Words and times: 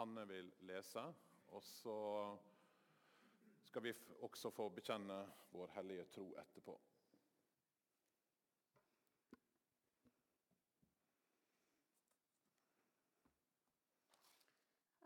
Hanne 0.00 0.22
vil 0.28 0.46
lese. 0.64 1.02
Og 1.52 1.62
så 1.62 1.94
skal 3.68 3.82
vi 3.84 3.92
også 4.24 4.50
få 4.50 4.68
bekjenne 4.72 5.16
vår 5.52 5.74
hellige 5.74 6.06
tro 6.14 6.22
etterpå. 6.40 6.76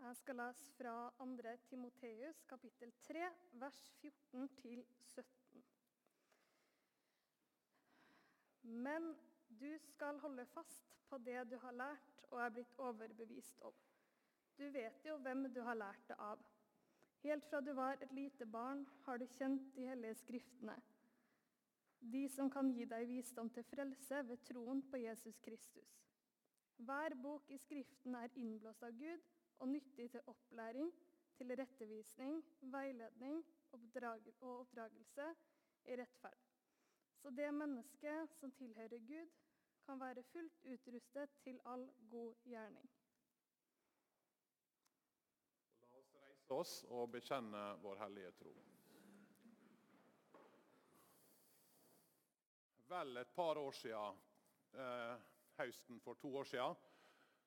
Jeg 0.04 0.16
skal 0.20 0.38
lese 0.38 0.70
fra 0.78 0.92
2. 1.18 1.56
Timoteus 1.66 2.44
kapittel 2.48 2.92
3, 3.08 3.24
vers 3.52 3.80
14-17. 4.04 5.64
Men 8.62 9.10
du 9.48 9.74
skal 9.88 10.22
holde 10.22 10.46
fast 10.46 10.94
på 11.08 11.18
det 11.18 11.50
du 11.50 11.58
har 11.58 11.72
lært 11.72 12.22
og 12.30 12.38
er 12.44 12.54
blitt 12.54 12.78
overbevist 12.78 13.58
om. 13.66 13.74
Du 14.58 14.68
vet 14.70 15.06
jo 15.06 15.16
hvem 15.22 15.48
du 15.52 15.60
har 15.66 15.74
lært 15.74 16.08
det 16.08 16.16
av. 16.22 16.42
Helt 17.24 17.46
fra 17.48 17.60
du 17.64 17.72
var 17.72 17.98
et 18.04 18.12
lite 18.12 18.46
barn, 18.46 18.84
har 19.06 19.18
du 19.18 19.26
kjent 19.38 19.70
de 19.74 19.86
hellige 19.88 20.14
skriftene, 20.20 20.74
de 22.12 22.26
som 22.28 22.50
kan 22.52 22.68
gi 22.68 22.84
deg 22.84 23.06
visdom 23.08 23.48
til 23.50 23.64
frelse 23.64 24.20
ved 24.28 24.42
troen 24.44 24.82
på 24.90 25.00
Jesus 25.00 25.38
Kristus. 25.46 25.94
Hver 26.76 27.14
bok 27.22 27.48
i 27.50 27.58
Skriften 27.58 28.14
er 28.18 28.34
innblåst 28.36 28.84
av 28.84 28.92
Gud 28.98 29.22
og 29.58 29.70
nyttig 29.72 30.10
til 30.12 30.28
opplæring, 30.28 30.90
til 31.38 31.54
rettevisning, 31.58 32.42
veiledning 32.60 33.40
og 33.72 33.80
oppdragelse 33.80 35.30
i 35.88 35.96
rettferd. 35.98 36.42
Så 37.22 37.30
det 37.30 37.54
mennesket 37.54 38.36
som 38.36 38.52
tilhører 38.52 39.00
Gud, 39.08 39.32
kan 39.84 40.00
være 40.00 40.22
fullt 40.32 40.60
utrustet 40.64 41.30
til 41.44 41.60
all 41.64 41.88
god 42.10 42.34
gjerning. 42.44 42.93
Oss 46.50 46.84
og 46.90 47.10
bekjenne 47.14 47.62
vår 47.82 48.00
hellige 48.04 48.32
tro. 48.38 48.54
Vel 52.88 53.16
et 53.16 53.32
par 53.34 53.58
år 53.58 53.72
siden, 53.72 54.18
eh, 54.74 55.16
høsten 55.58 56.00
for 56.00 56.14
to 56.14 56.36
år 56.36 56.44
siden, 56.44 56.76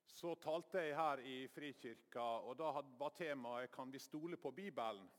så 0.08 0.36
talte 0.36 0.81
jeg 0.81 0.95
her 0.95 1.17
i 1.17 1.48
Frikirka, 1.48 2.20
og 2.20 2.58
da 2.58 2.72
var 3.00 3.09
temaet 3.09 3.72
'Kan 3.72 3.92
vi 3.92 4.00
stole 4.00 4.38
på 4.38 4.52
Bibelen?' 4.52 5.09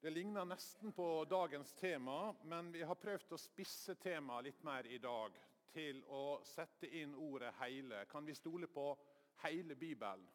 Det 0.00 0.12
ligner 0.12 0.44
nesten 0.44 0.92
på 0.92 1.24
dagens 1.24 1.72
tema, 1.72 2.32
men 2.42 2.72
vi 2.72 2.82
har 2.82 2.94
prøvd 2.94 3.32
å 3.32 3.38
spisse 3.38 3.94
temaet 3.94 4.44
litt 4.44 4.64
mer 4.64 4.86
i 4.86 4.98
dag 4.98 5.32
til 5.72 6.04
å 6.04 6.40
sette 6.44 6.86
inn 6.86 7.14
ordet 7.14 7.54
'heile'. 7.54 8.04
Kan 8.04 8.26
vi 8.26 8.34
stole 8.34 8.66
på 8.66 8.98
hele 9.42 9.74
Bibelen? 9.74 10.28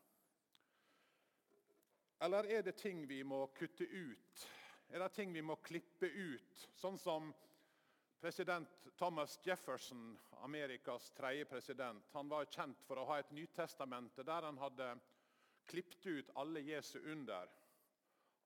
Eller 2.24 2.46
er 2.48 2.62
det 2.64 2.78
ting 2.80 3.08
vi 3.08 3.24
må 3.24 3.48
kutte 3.52 3.84
ut? 3.84 4.44
Er 4.90 5.02
det 5.04 5.10
ting 5.12 5.34
vi 5.36 5.42
må 5.44 5.58
klippe 5.60 6.08
ut? 6.08 6.62
Sånn 6.80 6.96
som 6.96 7.34
president 8.24 8.70
Thomas 8.96 9.34
Jefferson, 9.44 10.14
Amerikas 10.46 11.10
tredje 11.18 11.50
president, 11.52 12.06
han 12.14 12.30
var 12.32 12.48
kjent 12.48 12.80
for 12.88 13.02
å 13.02 13.04
ha 13.10 13.18
et 13.20 13.34
Nytestamente 13.36 14.24
der 14.24 14.48
han 14.48 14.62
hadde 14.62 14.88
klippet 15.68 16.08
ut 16.08 16.32
alle 16.40 16.64
Jesu 16.64 17.02
under. 17.02 17.52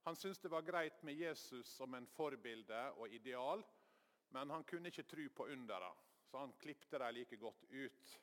Han 0.07 0.17
syntes 0.17 0.41
det 0.41 0.53
var 0.55 0.65
greit 0.65 1.03
med 1.05 1.21
Jesus 1.21 1.69
som 1.77 1.93
en 1.93 2.09
forbilde 2.17 2.81
og 2.97 3.13
ideal, 3.13 3.61
men 4.33 4.55
han 4.55 4.65
kunne 4.65 4.89
ikke 4.89 5.05
tro 5.05 5.27
på 5.29 5.51
undera, 5.53 5.91
så 6.25 6.41
han 6.41 6.57
klippte 6.57 6.97
dem 6.97 7.13
like 7.19 7.37
godt 7.37 7.69
ut. 7.69 8.17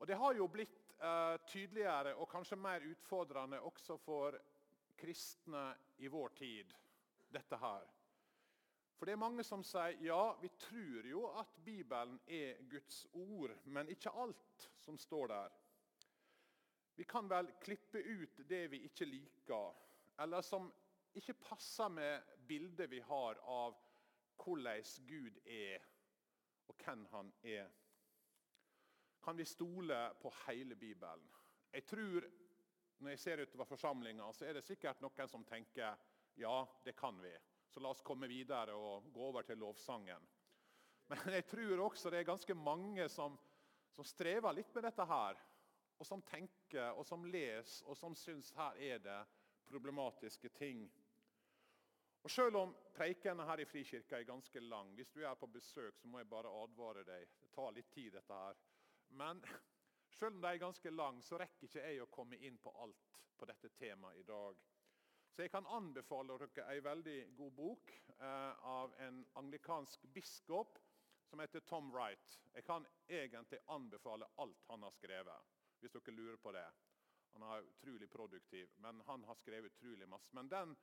Og 0.00 0.06
Det 0.06 0.20
har 0.20 0.36
jo 0.36 0.52
blitt 0.52 0.79
eh, 1.00 1.36
tydeligere 1.46 2.14
og 2.16 2.28
kanskje 2.30 2.58
mer 2.60 2.84
utfordrende 2.90 3.60
også 3.60 3.96
for 4.00 4.36
kristne 5.00 5.70
i 5.98 6.08
vår 6.12 6.28
tid, 6.36 6.74
dette 7.32 7.56
her. 7.56 7.88
For 8.98 9.08
det 9.08 9.14
er 9.14 9.22
mange 9.22 9.44
som 9.46 9.62
sier 9.64 9.96
ja, 10.04 10.20
vi 10.42 10.50
tror 10.60 11.06
jo 11.08 11.24
at 11.40 11.54
Bibelen 11.64 12.18
er 12.28 12.58
Guds 12.68 13.06
ord, 13.16 13.54
men 13.64 13.88
ikke 13.88 14.12
alt 14.12 14.66
som 14.76 14.98
står 15.00 15.32
der. 15.32 15.54
Vi 17.00 17.06
kan 17.08 17.30
vel 17.30 17.48
klippe 17.62 18.02
ut 18.04 18.42
det 18.48 18.66
vi 18.74 18.82
ikke 18.84 19.08
liker, 19.08 19.72
eller 20.20 20.44
som 20.44 20.68
ikke 21.16 21.38
passer 21.40 21.88
med 21.88 22.36
bildet 22.48 22.90
vi 22.90 23.00
har 23.00 23.40
av 23.48 23.78
hvordan 24.40 24.84
Gud 25.08 25.40
er, 25.46 25.80
og 26.68 26.84
hvem 26.84 27.06
han 27.14 27.32
er 27.42 27.72
kan 29.22 29.36
vi 29.36 29.44
stole 29.44 29.98
på 30.22 30.32
hele 30.46 30.76
Bibelen. 30.76 31.30
Jeg 31.72 31.86
tror, 31.86 32.30
Når 33.00 33.10
jeg 33.10 33.18
ser 33.18 33.40
utover 33.40 33.64
forsamlinga, 33.64 34.32
så 34.32 34.44
er 34.44 34.52
det 34.52 34.64
sikkert 34.64 35.00
noen 35.00 35.28
som 35.28 35.44
tenker 35.44 35.96
ja, 36.36 36.66
det 36.84 36.92
kan 36.96 37.16
vi. 37.22 37.32
Så 37.68 37.80
la 37.80 37.88
oss 37.88 38.02
komme 38.04 38.28
videre 38.28 38.74
og 38.76 39.06
gå 39.12 39.22
over 39.24 39.42
til 39.42 39.56
lovsangen. 39.56 40.26
Men 41.08 41.32
jeg 41.32 41.46
tror 41.48 41.80
også 41.86 42.10
det 42.10 42.18
er 42.20 42.28
ganske 42.28 42.54
mange 42.54 43.08
som, 43.08 43.38
som 43.96 44.04
strever 44.04 44.52
litt 44.52 44.74
med 44.74 44.84
dette 44.84 45.06
her. 45.08 45.40
Og 45.96 46.06
som 46.06 46.22
tenker, 46.22 46.92
og 46.92 47.06
som 47.06 47.24
leser, 47.24 47.88
og 47.88 47.96
som 47.96 48.14
syns 48.16 48.52
her 48.56 48.76
er 48.76 49.00
det 49.04 49.18
problematiske 49.70 50.48
ting. 50.48 50.84
Og 52.22 52.30
Selv 52.30 52.56
om 52.60 52.74
preikene 52.94 53.44
her 53.48 53.62
i 53.62 53.64
Frikirka 53.64 54.18
er 54.18 54.28
ganske 54.28 54.60
lang, 54.60 54.92
hvis 54.94 55.10
du 55.10 55.22
er 55.24 55.34
på 55.34 55.48
besøk, 55.48 55.96
så 55.96 56.08
må 56.08 56.20
jeg 56.20 56.28
bare 56.28 56.52
advare 56.62 57.04
deg. 57.04 57.28
Det 57.40 57.48
tar 57.54 57.72
litt 57.72 57.88
tid, 57.92 58.12
dette 58.12 58.40
her. 58.44 58.58
Men 59.10 59.42
selv 60.18 60.36
om 60.36 60.42
de 60.42 60.50
er 60.52 60.62
ganske 60.62 60.90
lang, 60.90 61.22
så 61.22 61.38
rekker 61.40 61.68
ikke 61.68 61.86
jeg 61.86 62.02
å 62.02 62.10
komme 62.12 62.38
inn 62.38 62.58
på 62.62 62.72
alt 62.82 63.20
på 63.38 63.48
dette 63.48 63.72
temaet 63.78 64.20
i 64.20 64.26
dag. 64.28 64.58
Så 65.30 65.44
jeg 65.44 65.52
kan 65.52 65.66
anbefale 65.70 66.36
dere 66.42 66.66
en 66.74 66.84
veldig 66.84 67.18
god 67.38 67.52
bok 67.56 67.92
eh, 68.18 68.66
av 68.66 68.94
en 69.00 69.22
anglikansk 69.40 70.02
biskop 70.14 70.78
som 71.30 71.40
heter 71.40 71.60
Tom 71.60 71.92
Wright. 71.94 72.38
Jeg 72.52 72.66
kan 72.66 72.86
egentlig 73.08 73.60
anbefale 73.70 74.26
alt 74.42 74.64
han 74.68 74.82
har 74.82 74.94
skrevet, 74.96 75.52
hvis 75.78 75.94
dere 75.94 76.16
lurer 76.16 76.40
på 76.42 76.52
det. 76.52 76.66
Han 77.32 77.46
er 77.46 77.68
utrolig 77.68 78.10
produktiv, 78.10 78.72
men 78.82 79.00
han 79.06 79.24
har 79.24 79.38
skrevet 79.38 79.70
utrolig 79.70 80.08
masse. 80.08 80.34
Men 80.34 80.50
den 80.50 80.74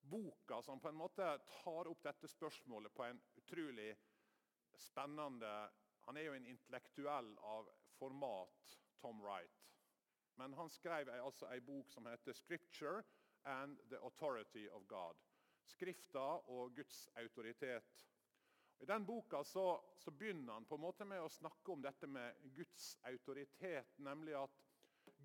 boka 0.00 0.62
som 0.62 0.80
på 0.80 0.88
en 0.88 1.00
måte 1.00 1.26
tar 1.62 1.90
opp 1.90 2.02
dette 2.06 2.30
spørsmålet 2.30 2.94
på 2.94 3.04
en 3.04 3.20
utrolig 3.42 3.90
spennende 4.78 5.50
han 6.08 6.16
er 6.16 6.22
jo 6.24 6.32
en 6.38 6.46
intellektuell 6.48 7.34
av 7.44 7.66
format, 7.98 8.68
Tom 8.96 9.18
Wright. 9.20 9.64
Men 10.40 10.54
han 10.56 10.70
skrev 10.72 11.10
altså 11.12 11.50
en 11.52 11.66
bok 11.66 11.90
som 11.92 12.06
heter 12.06 12.32
'Scripture 12.32 13.02
and 13.44 13.76
the 13.90 13.98
Authority 13.98 14.68
of 14.68 14.86
God'. 14.88 15.18
Skrifta 15.64 16.24
og 16.48 16.74
Guds 16.76 17.08
autoritet. 17.16 18.06
I 18.80 18.84
den 18.84 19.06
boka 19.06 19.42
så, 19.44 19.80
så, 19.96 20.10
begynner 20.10 20.52
han 20.52 20.64
på 20.64 20.74
en 20.74 20.80
måte 20.80 21.04
med 21.04 21.20
å 21.20 21.28
snakke 21.28 21.72
om 21.72 21.82
dette 21.82 22.06
med 22.06 22.40
Guds 22.56 22.96
autoritet. 23.02 23.98
Nemlig 23.98 24.34
at 24.34 24.56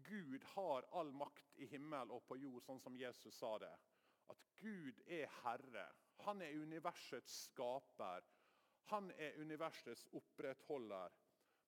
Gud 0.03 0.43
har 0.43 0.83
all 0.91 1.13
makt 1.15 1.55
i 1.55 1.65
himmel 1.65 2.11
og 2.11 2.25
på 2.27 2.35
jord, 2.35 2.63
sånn 2.63 2.83
som 2.83 2.97
Jesus 2.97 3.39
sa 3.39 3.57
det. 3.57 3.71
At 4.27 4.43
Gud 4.59 4.99
er 5.07 5.31
herre. 5.43 5.87
Han 6.27 6.41
er 6.41 6.59
universets 6.59 7.45
skaper. 7.47 8.27
Han 8.83 9.11
er 9.11 9.39
universets 9.41 10.07
opprettholder. 10.13 11.09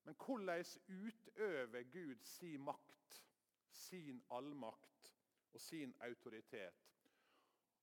Men 0.03 0.15
hvordan 0.25 0.65
utøver 0.87 1.83
Gud 1.83 2.23
sin 2.23 2.61
makt, 2.61 3.23
sin 3.69 4.23
allmakt 4.31 5.13
og 5.53 5.61
sin 5.61 5.95
autoritet? 5.99 6.85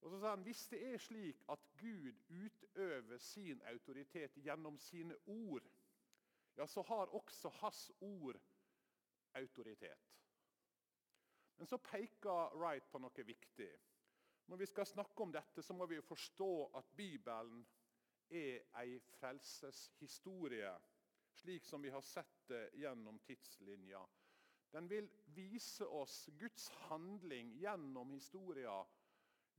Og 0.00 0.10
så 0.10 0.20
sa 0.20 0.31
han, 0.31 0.43
Hvis 0.43 0.66
det 0.69 0.94
er 0.94 0.98
slik 0.98 1.43
at 1.48 1.59
Gud 1.81 2.12
utøver 2.28 3.19
sin 3.19 3.62
autoritet 3.62 4.34
gjennom 4.34 4.78
sine 4.78 5.16
ord, 5.26 5.62
ja, 6.56 6.66
så 6.66 6.82
har 6.82 7.14
også 7.14 7.49
hans 7.49 7.93
ord 8.00 8.41
autoritet. 9.34 10.12
Men 11.56 11.67
så 11.67 11.76
peker 11.76 12.56
Wright 12.58 12.90
på 12.90 12.99
noe 12.99 13.25
viktig. 13.25 13.70
Når 14.46 14.56
vi 14.56 14.67
skal 14.67 14.87
snakke 14.87 15.23
om 15.23 15.32
dette, 15.32 15.62
så 15.62 15.73
må 15.73 15.87
vi 15.87 16.00
forstå 16.02 16.70
at 16.75 16.88
Bibelen 16.96 17.67
er 18.30 18.64
ei 18.80 18.98
frelseshistorie, 19.16 20.72
slik 21.32 21.64
som 21.64 21.82
vi 21.82 21.90
har 21.90 22.04
sett 22.06 22.42
det 22.48 22.64
gjennom 22.80 23.19
tidslinja. 23.26 24.02
Den 24.72 24.88
vil 24.88 25.08
vise 25.36 25.84
oss 25.84 26.28
Guds 26.40 26.69
handling 26.88 27.52
gjennom 27.60 28.10
historia, 28.10 28.78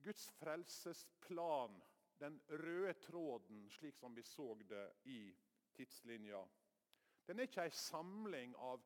Guds 0.03 0.29
frelsesplan, 0.39 1.81
den 2.19 2.39
røde 2.47 2.93
tråden, 2.93 3.69
slik 3.69 3.97
som 3.97 4.15
vi 4.15 4.23
så 4.23 4.53
det 4.69 4.87
i 5.03 5.19
tidslinja. 5.75 6.41
Den 7.27 7.39
er 7.39 7.47
ikke 7.47 7.67
ei 7.67 7.75
samling 7.77 8.55
av 8.59 8.81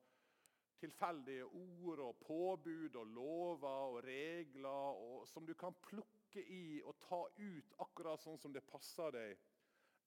tilfeldige 0.78 1.44
ord 1.44 2.02
og 2.04 2.20
påbud 2.22 2.96
og 2.96 3.06
lover 3.06 3.94
og 3.94 4.04
regler 4.04 5.00
og, 5.02 5.24
som 5.28 5.46
du 5.46 5.54
kan 5.58 5.74
plukke 5.82 6.44
i 6.44 6.80
og 6.84 6.98
ta 7.02 7.24
ut 7.38 7.74
akkurat 7.82 8.22
sånn 8.22 8.38
som 8.38 8.54
det 8.54 8.66
passer 8.68 9.14
deg 9.14 9.40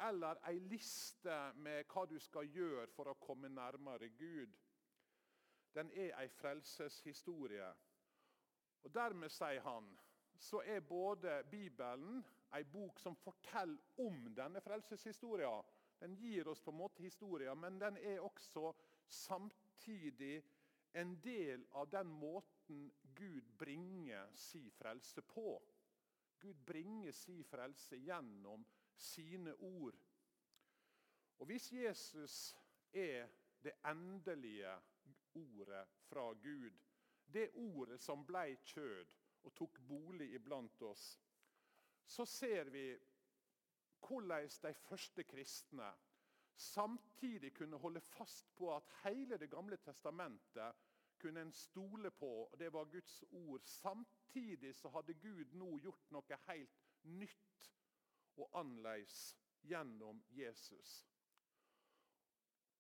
eller 0.07 0.39
ei 0.49 0.59
liste 0.59 1.37
med 1.61 1.85
hva 1.91 2.05
du 2.09 2.17
skal 2.19 2.49
gjøre 2.49 2.87
for 2.95 3.11
å 3.11 3.19
komme 3.21 3.49
nærmere 3.49 4.09
Gud. 4.09 4.57
den 5.73 5.91
er 5.95 6.17
ei 6.19 6.27
frelseshistorie. 6.27 7.67
Og 8.83 8.93
Dermed, 8.93 9.29
sier 9.29 9.61
han, 9.61 9.85
så 10.37 10.61
er 10.65 10.79
både 10.79 11.43
Bibelen 11.51 12.23
ei 12.53 12.63
bok 12.63 12.99
som 12.99 13.15
forteller 13.15 13.79
om 14.03 14.33
denne 14.35 14.61
frelseshistoria. 14.61 15.61
Den 16.01 16.15
gir 16.17 16.47
oss 16.47 16.61
på 16.61 16.71
en 16.71 16.77
måte 16.77 17.03
historia, 17.03 17.53
men 17.53 17.79
den 17.79 17.97
er 17.97 18.19
også 18.19 18.73
samtidig 19.07 20.41
en 20.93 21.15
del 21.23 21.63
av 21.71 21.87
den 21.91 22.07
måten 22.07 22.91
Gud 23.15 23.53
bringer 23.57 24.27
si 24.35 24.69
frelse 24.75 25.21
på. 25.21 25.61
Gud 26.41 26.65
bringer 26.65 27.11
si 27.15 27.43
frelse 27.43 27.95
gjennom 28.01 28.65
sine 28.97 29.55
ord. 29.55 29.95
Og 31.39 31.45
Hvis 31.45 31.71
Jesus 31.73 32.55
er 32.93 33.27
det 33.63 33.73
endelige 33.85 34.75
ordet 35.33 35.87
fra 36.09 36.33
Gud, 36.33 36.71
det 37.33 37.49
ordet 37.53 37.99
som 37.99 38.25
ble 38.25 38.57
kjød 38.65 39.13
og 39.43 39.53
tok 39.55 39.79
bolig 39.87 40.33
iblant 40.33 40.81
oss, 40.81 41.21
så 42.05 42.25
ser 42.25 42.69
vi 42.69 42.85
hvordan 44.07 44.49
de 44.63 44.73
første 44.73 45.23
kristne 45.23 45.93
samtidig 46.55 47.53
kunne 47.53 47.77
holde 47.77 48.01
fast 48.01 48.55
på 48.55 48.75
at 48.75 48.83
hele 49.03 49.37
Det 49.37 49.49
gamle 49.49 49.77
testamentet 49.77 50.75
kunne 51.19 51.41
en 51.41 51.51
stole 51.51 52.11
på, 52.11 52.29
og 52.51 52.59
det 52.59 52.73
var 52.73 52.83
Guds 52.85 53.23
ord. 53.31 53.61
Samtidig 53.63 54.75
så 54.75 54.89
hadde 54.89 55.13
Gud 55.13 55.53
nå 55.53 55.77
gjort 55.79 56.11
noe 56.11 56.37
helt 56.47 56.79
nytt 57.03 57.69
og 58.41 58.59
annerledes 58.61 59.21
gjennom 59.67 60.21
Jesus. 60.35 61.01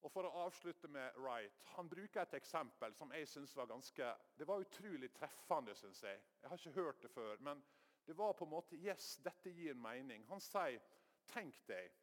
Og 0.01 0.09
For 0.09 0.25
å 0.25 0.45
avslutte 0.47 0.89
med 0.89 1.17
Wright. 1.21 1.61
Han 1.75 1.89
bruker 1.89 2.23
et 2.23 2.33
eksempel 2.39 2.95
som 2.97 3.11
jeg 3.13 3.27
synes 3.29 3.53
var 3.55 3.69
ganske, 3.69 4.07
det 4.37 4.47
var 4.49 4.63
utrolig 4.63 5.11
treffende. 5.13 5.75
Synes 5.77 6.01
jeg. 6.03 6.21
jeg 6.41 6.49
har 6.49 6.57
ikke 6.57 6.79
hørt 6.79 7.03
det 7.03 7.11
før, 7.13 7.37
men 7.39 7.61
det 8.05 8.17
var 8.17 8.33
på 8.33 8.45
en 8.45 8.55
måte 8.55 8.75
Yes, 8.81 9.19
dette 9.21 9.53
gir 9.53 9.77
mening. 9.77 10.25
Han 10.29 10.41
sier 10.41 10.81
tenk 11.29 11.61
deg 11.69 11.93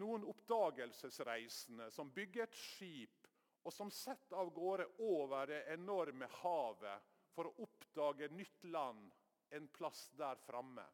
noen 0.00 0.24
oppdagelsesreisende 0.28 1.90
som 1.92 2.12
bygger 2.12 2.46
et 2.46 2.56
skip, 2.56 3.28
og 3.62 3.72
som 3.72 3.90
setter 3.94 4.36
av 4.36 4.50
gårde 4.52 4.86
over 5.06 5.46
det 5.48 5.62
enorme 5.72 6.28
havet 6.42 7.10
for 7.32 7.48
å 7.48 7.64
oppdage 7.64 8.28
nytt 8.34 8.64
land 8.68 9.12
en 9.56 9.68
plass 9.72 10.08
der 10.18 10.40
framme. 10.46 10.84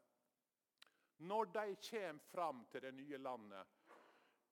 Når 1.19 1.45
de 1.45 1.75
kommer 1.89 2.19
fram 2.31 2.65
til 2.71 2.81
det 2.81 2.93
nye 2.93 3.17
landet, 3.17 3.67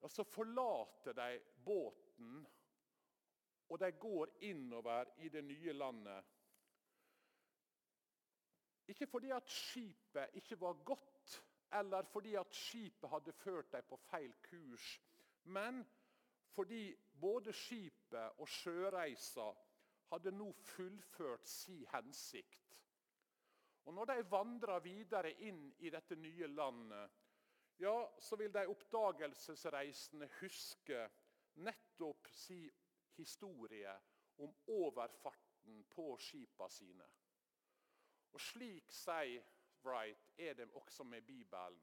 og 0.00 0.10
så 0.10 0.24
forlater 0.24 1.12
de 1.12 1.40
båten, 1.64 2.46
og 3.68 3.80
de 3.80 3.92
går 3.92 4.28
innover 4.40 5.04
i 5.18 5.28
det 5.28 5.44
nye 5.44 5.72
landet. 5.72 6.24
Ikke 8.88 9.06
fordi 9.06 9.30
at 9.30 9.48
skipet 9.48 10.28
ikke 10.34 10.60
var 10.60 10.72
godt, 10.84 11.44
eller 11.72 12.02
fordi 12.02 12.34
at 12.34 12.54
skipet 12.54 13.10
hadde 13.10 13.32
ført 13.32 13.72
dem 13.72 13.84
på 13.88 13.96
feil 13.96 14.32
kurs, 14.50 15.00
men 15.44 15.84
fordi 16.54 16.96
både 17.20 17.52
skipet 17.52 18.38
og 18.38 18.48
sjøreisa 18.48 19.50
hadde 20.12 20.32
nå 20.32 20.52
fullført 20.52 21.48
si 21.48 21.82
hensikt. 21.92 22.78
Og 23.88 23.94
Når 23.94 24.04
de 24.04 24.24
vandrer 24.30 24.82
videre 24.84 25.30
inn 25.48 25.62
i 25.80 25.88
dette 25.90 26.16
nye 26.20 26.46
landet, 26.52 27.14
ja, 27.80 27.94
så 28.20 28.36
vil 28.36 28.52
de 28.52 28.66
oppdagelsesreisende 28.68 30.28
huske 30.42 31.06
nettopp 31.64 32.28
si 32.36 32.58
historie 33.16 33.94
om 34.44 34.52
overfarten 34.74 35.80
på 35.88 36.04
skipa 36.20 36.68
sine. 36.68 37.06
Og 38.36 38.44
Slik, 38.44 38.92
sier 38.92 39.46
Wright, 39.86 40.28
er 40.36 40.58
det 40.58 40.68
også 40.76 41.08
med 41.08 41.24
Bibelen. 41.24 41.80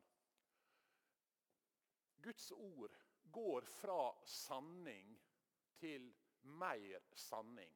Guds 2.22 2.52
ord 2.52 2.94
går 3.32 3.66
fra 3.80 4.02
sanning 4.26 5.16
til 5.80 6.12
mer 6.54 7.02
sanning. 7.18 7.74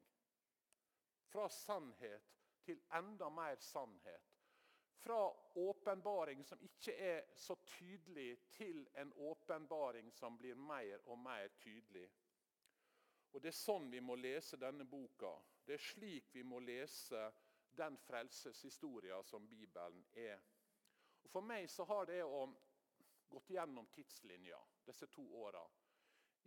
Fra 1.34 1.50
sannhet 1.50 2.39
til 2.70 2.82
enda 2.94 3.30
mer 3.34 3.58
sannhet 3.66 4.36
fra 5.00 5.20
åpenbaring 5.56 6.44
som 6.46 6.62
ikke 6.62 6.94
er 6.94 7.22
så 7.36 7.56
tydelig, 7.66 8.38
til 8.52 8.84
en 9.00 9.14
åpenbaring 9.14 10.12
som 10.14 10.38
blir 10.38 10.56
mer 10.56 11.02
og 11.08 11.18
mer 11.18 11.48
tydelig. 11.64 12.06
Og 13.32 13.42
Det 13.42 13.50
er 13.50 13.58
sånn 13.58 13.90
vi 13.92 14.02
må 14.02 14.16
lese 14.20 14.60
denne 14.60 14.86
boka. 14.86 15.32
Det 15.66 15.78
er 15.78 15.86
slik 15.86 16.30
vi 16.36 16.44
må 16.44 16.60
lese 16.60 17.24
den 17.80 17.98
frelseshistoria 18.04 19.22
som 19.24 19.48
Bibelen 19.50 20.04
er. 20.14 20.42
Og 21.24 21.32
For 21.32 21.42
meg 21.42 21.70
så 21.70 21.86
har 21.90 22.06
det 22.06 22.24
å 22.24 22.46
gått 23.30 23.50
gjennom 23.54 23.88
tidslinja 23.94 24.60
disse 24.86 25.08
to 25.08 25.26
åra 25.42 25.64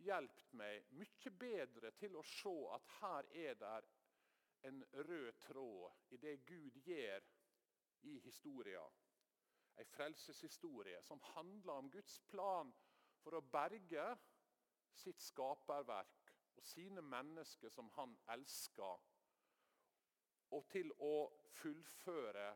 hjulpet 0.02 0.54
meg 0.58 0.86
mye 0.98 1.32
bedre 1.38 1.90
til 1.98 2.16
å 2.18 2.22
se 2.26 2.52
at 2.74 2.88
her 3.00 3.28
er 3.44 3.58
det 3.60 3.74
en 4.62 4.84
rød 4.92 5.32
tråd 5.32 5.92
i 6.10 6.16
det 6.16 6.46
Gud 6.46 6.80
gjør 6.86 7.20
i 8.02 8.18
historia. 8.18 8.84
Ei 9.78 9.84
frelseshistorie 9.84 11.02
som 11.02 11.20
handler 11.34 11.72
om 11.72 11.90
Guds 11.90 12.20
plan 12.28 12.72
for 13.22 13.38
å 13.38 13.46
berge 13.54 14.04
sitt 14.92 15.22
skaperverk 15.22 16.34
og 16.56 16.64
sine 16.66 17.02
mennesker 17.02 17.72
som 17.72 17.88
han 17.96 18.12
elsker, 18.34 19.00
og 20.52 20.68
til 20.68 20.92
å 21.00 21.14
fullføre 21.56 22.50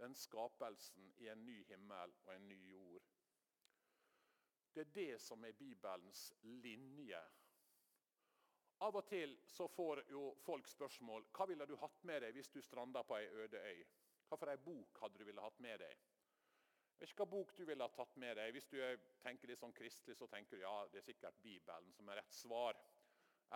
den 0.00 0.14
skapelsen 0.16 1.12
i 1.22 1.28
en 1.30 1.44
ny 1.46 1.60
himmel 1.68 2.14
og 2.24 2.34
en 2.34 2.48
ny 2.48 2.58
jord. 2.72 3.06
Det 4.74 4.80
er 4.80 4.92
det 4.94 5.20
som 5.22 5.44
er 5.44 5.52
Bibelens 5.52 6.32
linje. 6.42 7.20
Av 8.80 8.96
og 8.96 9.04
til 9.08 9.34
så 9.44 9.66
får 9.68 10.04
jo 10.08 10.30
folk 10.40 10.68
spørsmål 10.68 11.26
hva 11.36 11.46
ville 11.50 11.66
du 11.68 11.74
hatt 11.82 12.04
med 12.08 12.22
deg 12.24 12.36
hvis 12.36 12.48
du 12.54 12.62
stranda 12.64 13.02
på 13.04 13.18
ei 13.18 13.26
øde 13.42 13.60
øy. 13.60 13.82
Hva 14.28 14.38
for 14.38 14.52
ei 14.52 14.62
bok 14.64 15.02
hadde 15.02 15.20
du 15.20 15.26
ville 15.28 15.44
hatt 15.44 15.60
med 15.60 15.82
deg? 15.82 16.06
Hva 17.16 17.26
bok 17.28 17.52
du 17.56 17.64
ville 17.64 17.84
ha 17.84 17.92
tatt 17.92 18.16
med 18.20 18.36
deg. 18.36 18.52
Hvis 18.52 18.68
du 18.68 18.78
tenker 19.24 19.48
litt 19.48 19.60
sånn 19.60 19.76
kristelig, 19.76 20.16
så 20.16 20.28
tenker 20.28 20.56
du 20.56 20.64
ja, 20.64 20.74
det 20.92 21.00
er 21.00 21.06
sikkert 21.08 21.38
Bibelen 21.42 21.92
som 21.96 22.08
er 22.08 22.20
rett 22.20 22.34
svar. 22.36 22.78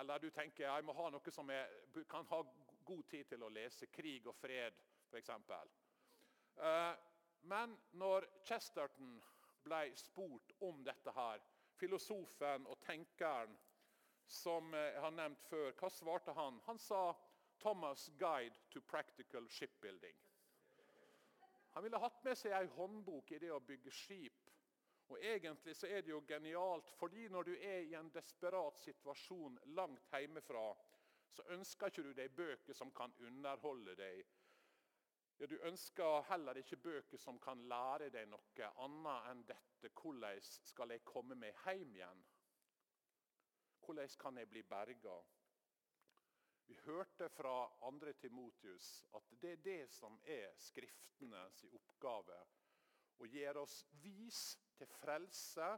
Eller 0.01 0.21
du 0.21 0.31
tenker 0.35 0.65
jeg 0.67 0.85
må 0.85 0.95
ha 0.97 1.11
noe 1.13 1.33
som 1.33 1.51
jeg 1.53 2.07
kan 2.11 2.27
ha 2.33 2.41
god 2.85 3.05
tid 3.09 3.29
til 3.31 3.45
å 3.45 3.53
lese. 3.53 3.89
Krig 3.93 4.27
og 4.29 4.37
fred, 4.37 4.81
f.eks. 5.11 5.31
Eh, 6.57 6.95
men 7.53 7.77
når 8.01 8.27
Chesterton 8.49 9.21
ble 9.65 9.85
spurt 9.97 10.53
om 10.65 10.83
dette 10.85 11.13
her, 11.17 11.45
filosofen 11.79 12.67
og 12.71 12.81
tenkeren 12.85 13.55
som 14.27 14.75
jeg 14.75 15.01
har 15.01 15.11
nevnt 15.11 15.43
før, 15.49 15.73
hva 15.79 15.91
svarte 15.91 16.33
han? 16.33 16.61
Han 16.67 16.79
sa 16.79 17.15
'Thomas' 17.59 18.11
Guide 18.19 18.57
to 18.71 18.81
Practical 18.81 19.49
Shipbuilding'. 19.49 20.21
Han 21.75 21.83
ville 21.83 21.99
hatt 21.99 22.25
med 22.25 22.39
seg 22.39 22.53
ei 22.53 22.67
håndbok 22.77 23.33
i 23.33 23.39
det 23.39 23.51
å 23.53 23.61
bygge 23.61 23.91
skip. 23.91 24.51
Og 25.09 25.19
Egentlig 25.21 25.77
så 25.77 25.87
er 25.87 26.01
det 26.01 26.11
jo 26.11 26.23
genialt, 26.29 26.91
fordi 26.91 27.29
når 27.29 27.43
du 27.43 27.57
er 27.57 27.81
i 27.81 27.95
en 27.95 28.11
desperat 28.15 28.79
situasjon 28.81 29.59
langt 29.77 30.13
hjemmefra, 30.13 30.75
så 31.31 31.43
ønsker 31.57 31.91
ikke 31.91 32.03
du 32.03 32.13
deg 32.13 32.37
bøker 32.37 32.75
som 32.79 32.93
kan 32.95 33.13
underholde 33.21 33.97
deg. 33.99 34.25
Ja, 35.39 35.47
Du 35.47 35.57
ønsker 35.67 36.23
heller 36.31 36.55
ikke 36.55 36.77
bøker 36.77 37.19
som 37.19 37.39
kan 37.39 37.67
lære 37.69 38.11
deg 38.11 38.29
noe 38.31 38.71
annet 38.85 39.31
enn 39.31 39.43
dette. 39.49 39.91
Hvordan 39.91 40.41
skal 40.43 40.95
jeg 40.95 41.05
komme 41.05 41.35
meg 41.35 41.59
hjem 41.67 41.91
igjen? 41.97 42.23
Hvordan 43.85 44.09
kan 44.21 44.39
jeg 44.39 44.49
bli 44.49 44.63
berga? 44.63 45.15
Vi 46.67 46.75
hørte 46.75 47.29
fra 47.29 47.69
2. 47.81 48.13
Timotius 48.21 49.05
at 49.15 49.33
det 49.43 49.51
er 49.53 49.57
det 49.65 49.91
som 49.93 50.17
er 50.25 50.55
Skriftenes 50.57 51.65
oppgave. 51.69 52.39
Å 53.21 53.29
gjøre 53.29 53.61
oss 53.61 53.83
vis 54.01 54.41
til 54.79 54.89
frelse 54.89 55.69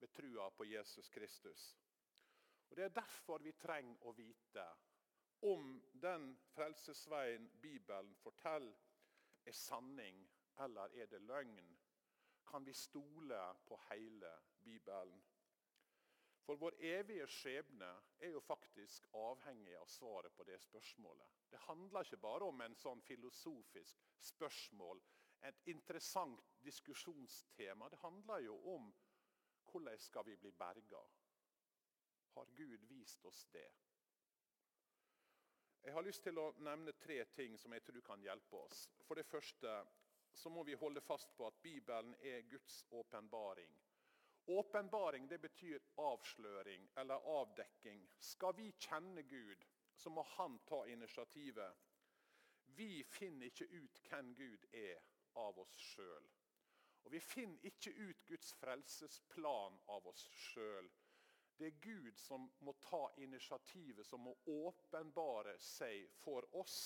ved 0.00 0.12
trua 0.16 0.48
på 0.56 0.64
Jesus 0.64 1.10
Kristus. 1.12 1.66
Og 2.70 2.76
Det 2.76 2.84
er 2.84 2.96
derfor 2.96 3.44
vi 3.44 3.52
trenger 3.52 4.08
å 4.08 4.12
vite 4.16 4.64
om 5.44 5.82
den 6.00 6.30
frelsesveien 6.54 7.50
Bibelen 7.60 8.14
forteller, 8.14 8.80
er 9.44 9.52
sanning 9.52 10.24
eller 10.64 10.96
er 10.96 11.06
det 11.06 11.20
løgn. 11.20 11.76
Kan 12.48 12.64
vi 12.64 12.72
stole 12.72 13.40
på 13.68 13.76
hele 13.90 14.32
Bibelen? 14.64 15.20
For 16.44 16.56
vår 16.60 16.74
evige 16.84 17.26
skjebne 17.26 17.88
er 18.20 18.34
jo 18.34 18.40
faktisk 18.44 19.06
avhengig 19.16 19.76
av 19.80 19.88
svaret 19.88 20.34
på 20.36 20.44
det 20.44 20.58
spørsmålet. 20.60 21.38
Det 21.50 21.62
handler 21.68 22.04
ikke 22.04 22.20
bare 22.20 22.48
om 22.52 22.60
en 22.60 22.76
sånn 22.76 23.00
filosofisk 23.06 24.02
spørsmål, 24.20 25.00
et 25.44 25.62
interessant 25.72 26.52
diskusjonstema. 26.64 27.88
Det 27.88 28.00
handler 28.02 28.44
jo 28.44 28.58
om 28.74 28.90
hvordan 29.70 29.98
skal 29.98 30.26
vi 30.28 30.36
bli 30.36 30.52
berga. 30.52 31.00
Har 32.34 32.52
Gud 32.56 32.84
vist 32.88 33.24
oss 33.24 33.46
det? 33.52 33.68
Jeg 35.84 35.92
har 35.92 36.04
lyst 36.04 36.22
til 36.24 36.38
å 36.40 36.50
nevne 36.64 36.92
tre 36.96 37.18
ting 37.36 37.58
som 37.60 37.72
jeg 37.76 37.84
tror 37.84 38.04
kan 38.06 38.22
hjelpe 38.24 38.56
oss. 38.56 38.86
For 39.04 39.20
det 39.20 39.26
første 39.28 39.74
så 40.32 40.50
må 40.50 40.64
vi 40.64 40.76
holde 40.80 41.00
fast 41.04 41.34
på 41.36 41.46
at 41.46 41.60
Bibelen 41.62 42.14
er 42.20 42.46
Guds 42.48 42.84
åpenbaring. 42.90 43.74
Åpenbaring 44.46 45.28
det 45.28 45.38
betyr 45.38 45.82
avsløring 45.96 46.88
eller 46.96 47.14
avdekking. 47.14 48.08
Skal 48.18 48.56
vi 48.56 48.72
kjenne 48.78 49.22
Gud, 49.22 49.66
så 49.96 50.10
må 50.10 50.22
Han 50.22 50.58
ta 50.68 50.86
initiativet. 50.86 51.76
Vi 52.64 53.04
finner 53.04 53.46
ikke 53.46 53.64
ut 53.64 54.00
hvem 54.08 54.34
Gud 54.34 54.66
er 54.72 55.00
av 55.34 55.58
oss 55.58 55.76
sjøl. 55.78 56.28
Og 57.04 57.12
vi 57.12 57.20
finner 57.20 57.68
ikke 57.68 57.92
ut 57.92 58.26
Guds 58.26 58.52
frelsesplan 58.60 59.80
av 59.92 60.06
oss 60.08 60.28
sjøl. 60.32 60.90
Det 61.56 61.66
er 61.66 61.80
Gud 61.80 62.18
som 62.18 62.48
må 62.66 62.72
ta 62.82 63.06
initiativet, 63.22 64.06
som 64.06 64.24
må 64.26 64.34
åpenbare 64.50 65.54
seg 65.62 66.08
for 66.24 66.48
oss. 66.58 66.78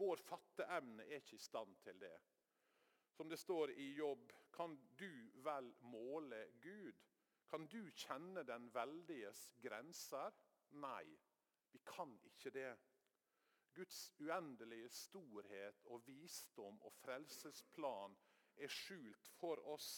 Vår 0.00 0.22
fatteevne 0.26 1.04
er 1.06 1.20
ikke 1.20 1.36
i 1.36 1.44
stand 1.44 1.76
til 1.84 2.00
det. 2.00 2.16
Som 3.20 3.28
det 3.28 3.36
står 3.36 3.70
i 3.70 3.94
Jobb, 3.94 4.32
kan 4.50 4.78
du 4.96 5.30
vel 5.44 5.74
måle 5.80 6.46
Gud? 6.62 7.02
Kan 7.50 7.66
du 7.66 7.90
kjenne 7.92 8.40
den 8.48 8.70
veldiges 8.72 9.42
grenser? 9.60 10.32
Nei, 10.80 11.04
vi 11.68 11.82
kan 11.84 12.14
ikke 12.24 12.50
det. 12.54 12.70
Guds 13.76 13.98
uendelige 14.24 14.88
storhet 14.88 15.84
og 15.92 16.06
visdom 16.08 16.80
og 16.80 16.96
frelsesplan 17.02 18.16
er 18.56 18.72
skjult 18.72 19.28
for 19.36 19.60
oss. 19.68 19.90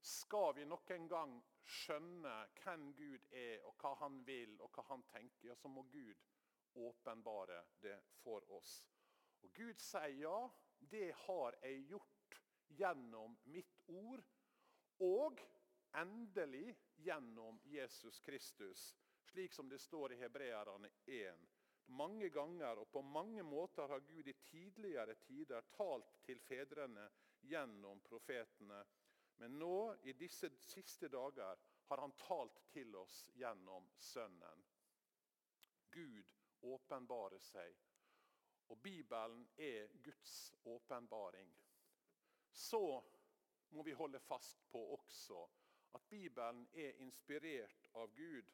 Skal 0.00 0.56
vi 0.56 0.66
noen 0.66 1.06
gang 1.14 1.36
skjønne 1.62 2.34
hvem 2.64 2.88
Gud 2.98 3.30
er, 3.30 3.62
og 3.70 3.76
hva 3.78 3.94
han 4.02 4.18
vil 4.26 4.58
og 4.58 4.74
hva 4.74 4.88
han 4.90 5.06
tenker, 5.14 5.52
ja, 5.52 5.54
så 5.54 5.70
må 5.70 5.86
Gud 5.94 6.26
åpenbare 6.74 7.62
det 7.86 8.00
for 8.18 8.50
oss. 8.58 8.80
Og 9.46 9.54
Gud 9.54 9.78
sier 9.78 10.18
ja, 10.24 10.40
det 10.90 11.12
har 11.26 11.56
jeg 11.62 11.86
gjort 11.92 12.11
gjennom 12.78 13.36
mitt 13.44 13.78
ord, 13.86 14.22
og 15.02 15.40
endelig 15.98 16.76
gjennom 17.02 17.60
Jesus 17.64 18.20
Kristus, 18.20 18.96
slik 19.32 19.52
som 19.52 19.68
det 19.68 19.78
står 19.78 20.12
i 20.12 20.20
Hebreerne 20.22 20.90
1. 21.06 21.48
Mange 21.92 22.28
ganger 22.28 22.78
og 22.78 22.90
på 22.92 23.02
mange 23.02 23.42
måter 23.42 23.88
har 23.90 24.00
Gud 24.06 24.28
i 24.28 24.34
tidligere 24.46 25.14
tider 25.26 25.64
talt 25.76 26.12
til 26.24 26.40
fedrene 26.40 27.08
gjennom 27.42 28.00
profetene. 28.06 28.80
Men 29.36 29.58
nå, 29.58 29.94
i 30.06 30.12
disse 30.12 30.50
siste 30.62 31.08
dager, 31.08 31.58
har 31.88 32.00
han 32.00 32.14
talt 32.16 32.62
til 32.72 32.94
oss 32.96 33.24
gjennom 33.34 33.88
Sønnen. 33.98 34.62
Gud 35.92 36.30
åpenbarer 36.62 37.42
seg, 37.44 37.74
og 38.70 38.78
Bibelen 38.80 39.42
er 39.58 39.90
Guds 40.04 40.54
åpenbaring. 40.64 41.50
Så 42.52 43.04
må 43.68 43.82
vi 43.82 43.92
holde 43.96 44.20
fast 44.20 44.60
på 44.70 44.82
også 44.96 45.46
at 45.96 46.04
Bibelen 46.08 46.66
er 46.72 46.96
inspirert 47.04 47.88
av 47.94 48.12
Gud. 48.16 48.48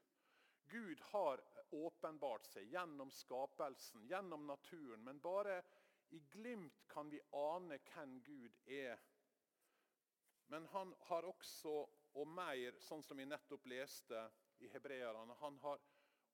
Gud 0.68 1.00
har 1.12 1.42
åpenbart 1.70 2.46
seg 2.48 2.70
gjennom 2.72 3.10
skapelsen, 3.14 4.06
gjennom 4.10 4.46
naturen. 4.46 5.04
Men 5.04 5.20
bare 5.22 5.60
i 6.10 6.20
glimt 6.32 6.84
kan 6.88 7.10
vi 7.10 7.20
ane 7.36 7.78
hvem 7.90 8.18
Gud 8.26 8.58
er. 8.66 8.98
Men 10.48 10.66
han 10.72 10.94
har 11.10 11.28
også, 11.28 11.74
og 12.14 12.28
mer, 12.32 12.78
sånn 12.80 13.04
som 13.04 13.20
vi 13.20 13.26
nettopp 13.28 13.66
leste 13.68 14.22
i 14.64 14.70
hebreerne, 14.72 15.36
han 15.42 15.58
har 15.62 15.82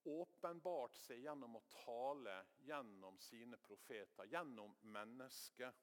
åpenbart 0.05 0.97
seg 1.01 1.25
gjennom 1.25 1.57
å 1.59 1.65
tale 1.73 2.37
gjennom 2.69 3.19
sine 3.19 3.59
profeter, 3.65 4.29
gjennom 4.31 4.77
mennesket. 4.95 5.75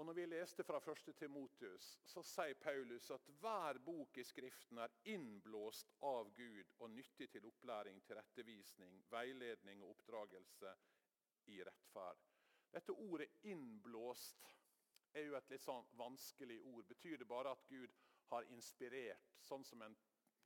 Og 0.00 0.06
Når 0.06 0.12
vi 0.12 0.22
leste 0.26 0.64
fra 0.64 0.78
1. 0.80 1.10
Timotius, 1.18 1.86
så 2.08 2.22
sier 2.24 2.56
Paulus 2.56 3.10
at 3.12 3.26
hver 3.42 3.76
bok 3.84 4.16
i 4.16 4.22
Skriften 4.24 4.78
er 4.80 4.94
innblåst 5.12 5.90
av 6.08 6.30
Gud 6.38 6.70
og 6.78 6.88
nyttig 6.94 7.26
til 7.34 7.44
opplæring, 7.44 7.98
tilrettevisning, 8.08 8.94
veiledning 9.12 9.82
og 9.84 9.90
oppdragelse 9.90 10.72
i 11.52 11.58
rettferd. 11.68 12.22
Dette 12.72 12.94
ordet 12.96 13.28
'innblåst' 13.44 14.48
er 15.12 15.26
jo 15.26 15.36
et 15.36 15.50
litt 15.52 15.68
sånn 15.68 15.84
vanskelig 16.00 16.56
ord. 16.72 16.88
Betyr 16.88 17.18
det 17.18 17.28
bare 17.28 17.52
at 17.52 17.68
Gud 17.68 17.92
har 18.32 18.48
inspirert, 18.56 19.36
sånn 19.50 19.64
som 19.64 19.82
en, 19.82 19.98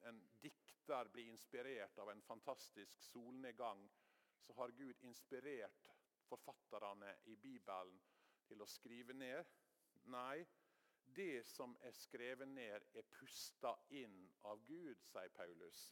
en 0.03 0.19
dikter 0.43 1.13
blir 1.15 1.31
inspirert 1.31 1.99
av 1.99 2.11
en 2.11 2.23
fantastisk 2.23 3.07
solnedgang, 3.13 3.87
så 4.41 4.59
har 4.59 4.75
Gud 4.83 4.99
inspirert 5.03 5.93
forfatterne 6.27 7.15
i 7.25 7.37
Bibelen 7.37 8.03
til 8.49 8.63
å 8.63 8.69
skrive 8.69 9.17
ned? 9.17 9.51
Nei, 10.13 10.45
det 11.17 11.45
som 11.47 11.77
er 11.83 11.95
skrevet 11.97 12.49
ned, 12.49 12.89
er 12.95 13.13
pusta 13.19 13.75
inn 13.95 14.17
av 14.51 14.63
Gud, 14.67 15.01
sier 15.07 15.31
Paulus. 15.37 15.87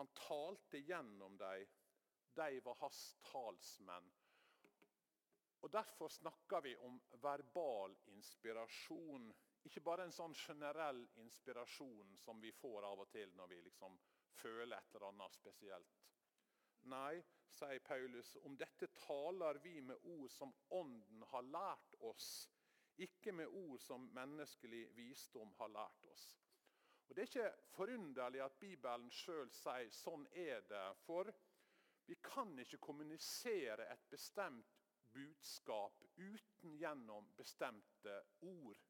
Han 0.00 0.10
talte 0.16 0.80
gjennom 0.82 1.36
dem. 1.38 1.68
De 2.34 2.60
var 2.64 2.78
hans 2.80 3.00
talsmenn. 3.28 4.08
Og 5.62 5.70
Derfor 5.70 6.08
snakker 6.08 6.60
vi 6.60 6.72
om 6.76 6.96
verbal 7.22 7.94
inspirasjon. 8.10 9.28
Ikke 9.68 9.84
bare 9.84 10.08
en 10.08 10.14
sånn 10.14 10.34
generell 10.34 11.04
inspirasjon 11.22 12.16
som 12.18 12.40
vi 12.42 12.50
får 12.56 12.88
av 12.88 13.04
og 13.04 13.12
til 13.12 13.30
når 13.36 13.52
vi 13.52 13.60
liksom 13.68 13.98
føler 14.40 14.74
et 14.78 14.96
eller 14.96 15.12
annet 15.12 15.36
spesielt. 15.36 16.00
Nei, 16.90 17.22
sier 17.52 17.82
Paulus, 17.84 18.36
om 18.42 18.56
dette 18.58 18.88
taler 18.96 19.60
vi 19.64 19.80
med 19.80 20.06
ord 20.14 20.30
som 20.30 20.52
Ånden 20.68 21.22
har 21.32 21.42
lært 21.48 21.96
oss, 22.00 22.30
ikke 22.96 23.32
med 23.32 23.46
ord 23.46 23.80
som 23.80 24.08
menneskelig 24.14 24.86
visdom 24.96 25.52
har 25.58 25.72
lært 25.72 26.06
oss. 26.12 26.26
Og 27.08 27.16
Det 27.16 27.22
er 27.22 27.30
ikke 27.30 27.54
forunderlig 27.76 28.40
at 28.40 28.60
Bibelen 28.60 29.10
sjøl 29.12 29.50
sier 29.52 29.90
sånn 29.92 30.22
er 30.32 30.62
det. 30.64 30.84
For 31.04 31.28
vi 32.08 32.16
kan 32.24 32.54
ikke 32.58 32.80
kommunisere 32.80 33.84
et 33.92 34.06
bestemt 34.10 34.78
budskap 35.12 36.00
uten 36.16 36.78
gjennom 36.80 37.28
bestemte 37.36 38.14
ord. 38.48 38.80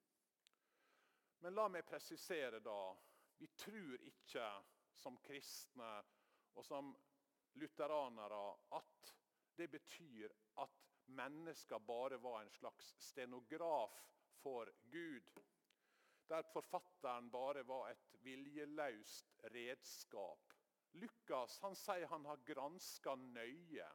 Men 1.43 1.59
la 1.59 1.67
meg 1.69 1.87
presisere 1.89 2.61
da. 2.63 2.95
Vi 3.39 3.49
tror 3.59 3.99
ikke 4.07 4.47
som 5.03 5.19
kristne 5.25 5.91
og 6.55 6.65
som 6.65 6.93
lutheranere 7.55 8.57
at 8.79 9.15
det 9.57 9.69
betyr 9.69 10.33
at 10.63 10.79
mennesker 11.07 11.79
bare 11.79 12.19
var 12.23 12.43
en 12.43 12.51
slags 12.51 12.95
stenograf 12.99 13.99
for 14.43 14.71
Gud. 14.91 15.43
Der 16.29 16.43
forfatteren 16.53 17.31
bare 17.31 17.67
var 17.69 17.91
et 17.91 18.15
viljeløst 18.25 19.35
redskap. 19.55 20.55
Lukas 20.93 21.59
han 21.65 21.77
sier 21.77 22.09
han 22.09 22.25
har 22.29 22.45
granska 22.49 23.15
nøye 23.17 23.89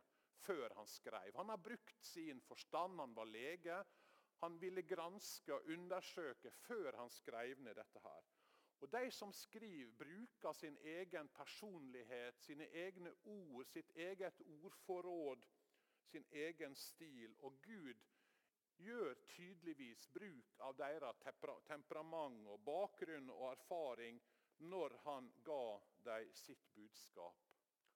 før 0.46 0.74
han 0.78 0.88
skrev. 0.88 1.34
Han 1.36 1.50
har 1.50 1.58
brukt 1.62 2.06
sin 2.06 2.42
forstand, 2.42 3.00
han 3.00 3.16
var 3.16 3.26
lege. 3.26 3.84
Han 4.42 4.60
ville 4.62 4.86
granske 4.86 5.54
og 5.54 5.70
undersøke 5.74 6.52
før 6.52 6.98
han 6.98 7.10
skrev 7.10 7.60
ned 7.66 7.76
dette. 7.76 8.00
her. 8.04 8.37
Og 8.80 8.92
De 8.92 9.12
som 9.12 9.34
skriver, 9.34 9.92
bruker 9.98 10.54
sin 10.54 10.78
egen 10.78 11.30
personlighet, 11.30 12.40
sine 12.40 12.68
egne 12.70 13.14
ord, 13.26 13.66
sitt 13.66 13.90
eget 13.96 14.42
ordforråd, 14.46 15.46
sin 16.12 16.26
egen 16.32 16.76
stil. 16.76 17.36
Og 17.40 17.62
Gud 17.62 18.04
gjør 18.78 19.14
tydeligvis 19.28 20.08
bruk 20.14 20.60
av 20.62 20.78
deres 20.78 21.24
temperament 21.66 22.48
og 22.48 22.62
bakgrunn 22.66 23.30
og 23.34 23.52
erfaring 23.52 24.22
når 24.58 24.94
han 25.06 25.32
ga 25.46 25.80
dem 26.06 26.34
sitt 26.34 26.70
budskap. 26.76 27.44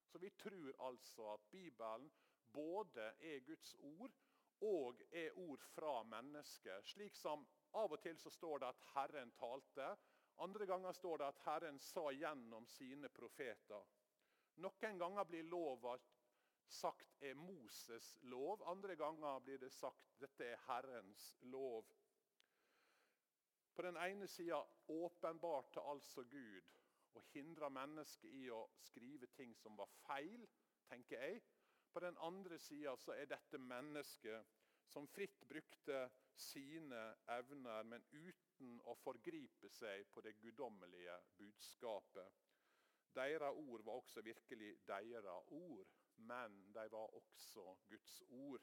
Så 0.10 0.18
vi 0.18 0.30
tror 0.30 0.74
altså 0.88 1.34
at 1.34 1.46
Bibelen 1.52 2.12
både 2.54 3.14
er 3.20 3.40
Guds 3.40 3.76
ord 3.80 4.18
og 4.62 5.02
er 5.12 5.38
ord 5.40 5.62
fra 5.76 6.04
mennesket. 6.04 6.86
Slik 6.86 7.16
som 7.16 7.46
av 7.74 7.94
og 7.94 8.02
til 8.04 8.18
så 8.20 8.30
står 8.30 8.60
det 8.62 8.74
at 8.74 8.84
Herren 8.96 9.32
talte. 9.38 9.94
Andre 10.42 10.66
ganger 10.66 10.94
står 10.94 11.18
det 11.18 11.26
at 11.28 11.42
Herren 11.46 11.80
sa 11.80 12.08
gjennom 12.12 12.66
sine 12.66 13.10
profeter. 13.14 13.84
Noen 14.64 14.98
ganger 14.98 15.28
blir 15.30 15.46
lova 15.46 15.94
sagt 16.72 17.22
er 17.22 17.38
Moses' 17.38 18.16
lov. 18.32 18.64
Andre 18.72 18.96
ganger 18.98 19.40
blir 19.46 19.62
det 19.62 19.70
sagt 19.76 20.16
dette 20.24 20.48
er 20.48 20.64
Herrens 20.66 21.28
lov. 21.54 21.86
På 23.76 23.86
den 23.86 23.98
ene 24.02 24.28
sida 24.28 24.64
åpenbarte 24.90 25.84
altså 25.94 26.24
Gud 26.24 26.74
og 27.14 27.24
hindra 27.36 27.70
mennesket 27.70 28.34
i 28.42 28.48
å 28.50 28.64
skrive 28.88 29.30
ting 29.38 29.54
som 29.62 29.78
var 29.78 29.94
feil, 30.08 30.48
tenker 30.90 31.22
jeg. 31.22 31.42
På 31.94 32.02
den 32.02 32.18
andre 32.18 32.58
sida 32.60 32.96
er 33.14 33.30
dette 33.30 33.62
mennesket 33.62 34.58
som 34.90 35.08
fritt 35.08 35.46
brukte 35.48 36.08
sine 36.36 37.02
evner, 37.36 37.84
men 37.84 38.06
uten 38.12 38.78
å 38.90 38.96
forgripe 39.04 39.70
seg 39.70 40.08
på 40.14 40.24
det 40.26 40.38
guddommelige 40.42 41.18
budskapet. 41.38 42.40
Deres 43.16 43.58
ord 43.58 43.84
var 43.84 44.00
også 44.00 44.22
virkelig 44.22 44.78
deres 44.88 45.26
ord. 45.48 45.88
men 46.22 46.74
de 46.74 46.92
var 46.92 47.16
også 47.16 47.78
Guds 47.90 48.22
ord. 48.30 48.62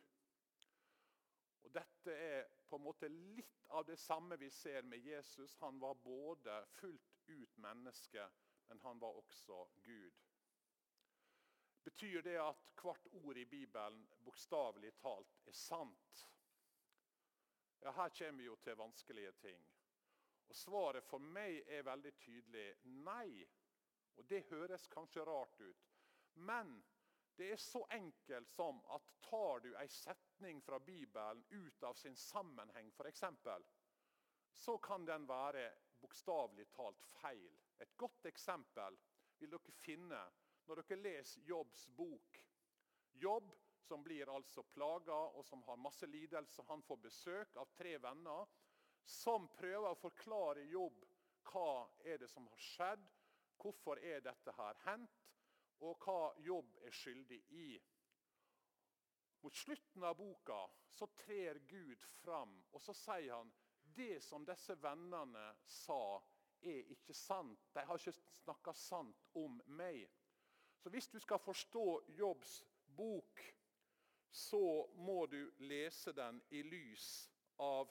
Og 1.63 1.75
Dette 1.75 2.13
er 2.13 2.45
på 2.69 2.77
en 2.77 2.85
måte 2.85 3.09
litt 3.09 3.65
av 3.75 3.85
det 3.87 3.99
samme 3.99 4.37
vi 4.39 4.51
ser 4.51 4.83
med 4.83 4.99
Jesus. 4.99 5.57
Han 5.61 5.81
var 5.81 5.95
både 5.95 6.61
fullt 6.79 7.19
ut 7.27 7.57
menneske, 7.57 8.29
men 8.69 8.81
han 8.81 9.01
var 9.01 9.19
også 9.19 9.65
Gud. 9.83 10.23
Betyr 11.85 12.23
det 12.23 12.37
at 12.41 12.65
hvert 12.83 13.07
ord 13.13 13.37
i 13.37 13.45
Bibelen 13.45 14.09
bokstavelig 14.25 14.93
talt 15.03 15.39
er 15.47 15.57
sant? 15.57 16.27
Ja, 17.81 17.91
Her 17.91 18.09
kommer 18.09 18.39
vi 18.39 18.45
jo 18.45 18.57
til 18.57 18.77
vanskelige 18.77 19.33
ting. 19.33 19.67
Og 20.49 20.57
Svaret 20.57 21.05
for 21.05 21.23
meg 21.23 21.63
er 21.67 21.87
veldig 21.87 22.13
tydelig 22.19 22.69
nei. 23.05 23.47
Og 24.17 24.29
Det 24.29 24.47
høres 24.51 24.89
kanskje 24.91 25.25
rart 25.25 25.61
ut. 25.61 25.85
Men 26.35 26.79
det 27.39 27.53
er 27.53 27.61
så 27.63 27.85
enkelt 27.95 28.51
som 28.51 28.81
at 28.95 29.05
tar 29.23 29.61
du 29.63 29.69
ei 29.79 29.87
setning 29.89 30.63
fra 30.63 30.79
Bibelen 30.79 31.45
ut 31.51 31.85
av 31.87 31.95
sin 31.95 32.17
sammenheng, 32.17 32.91
f.eks., 32.91 33.25
så 34.59 34.79
kan 34.83 35.07
den 35.07 35.29
være 35.29 35.69
bokstavelig 36.01 36.67
talt 36.75 37.05
feil. 37.21 37.55
Et 37.79 37.97
godt 37.97 38.27
eksempel 38.27 38.99
vil 39.39 39.53
dere 39.55 39.75
finne 39.85 40.23
når 40.67 40.83
dere 40.83 40.99
leser 41.03 41.47
Jobbs 41.47 41.87
bok. 41.97 42.41
Jobb 43.23 43.53
som 43.89 44.05
blir 44.05 44.29
altså 44.29 44.63
plaga 44.75 45.17
og 45.17 45.45
som 45.47 45.63
har 45.67 45.81
masse 45.81 46.07
lidelse. 46.07 46.65
Han 46.69 46.83
får 46.85 47.01
besøk 47.09 47.57
av 47.57 47.71
tre 47.77 47.97
venner 48.03 48.49
som 49.09 49.49
prøver 49.57 49.89
å 49.89 50.01
forklare 50.01 50.67
Jobb 50.69 51.05
hva 51.49 51.89
er 52.05 52.21
det 52.21 52.29
som 52.29 52.45
har 52.51 52.61
skjedd, 52.61 53.05
hvorfor 53.57 54.01
er 54.05 54.21
dette 54.21 54.53
her 54.59 54.77
hendt, 54.85 55.23
og 55.81 56.05
hva 56.05 56.35
Jobb 56.45 56.77
er 56.85 56.93
skyldig 56.93 57.39
i. 57.57 57.71
Mot 59.41 59.55
slutten 59.55 60.05
av 60.05 60.19
boka 60.19 60.59
så 60.93 61.07
trer 61.23 61.63
Gud 61.71 62.05
fram, 62.21 62.53
og 62.75 62.83
så 62.83 62.95
sier 62.97 63.37
han 63.39 63.53
det 63.97 64.19
som 64.23 64.45
disse 64.47 64.77
vennene 64.83 65.47
sa, 65.65 66.19
er 66.61 66.91
ikke 66.93 67.15
sant. 67.15 67.71
De 67.75 67.85
har 67.87 68.01
ikke 68.01 68.15
snakka 68.43 68.75
sant 68.75 69.29
om 69.39 69.61
meg. 69.79 70.05
Så 70.83 70.91
hvis 70.91 71.09
du 71.11 71.19
skal 71.23 71.41
forstå 71.43 71.87
Jobbs 72.19 72.59
bok, 72.99 73.43
så 74.31 74.91
må 74.95 75.27
du 75.27 75.41
lese 75.59 76.13
den 76.13 76.41
i 76.51 76.63
lys 76.63 77.31
av 77.65 77.91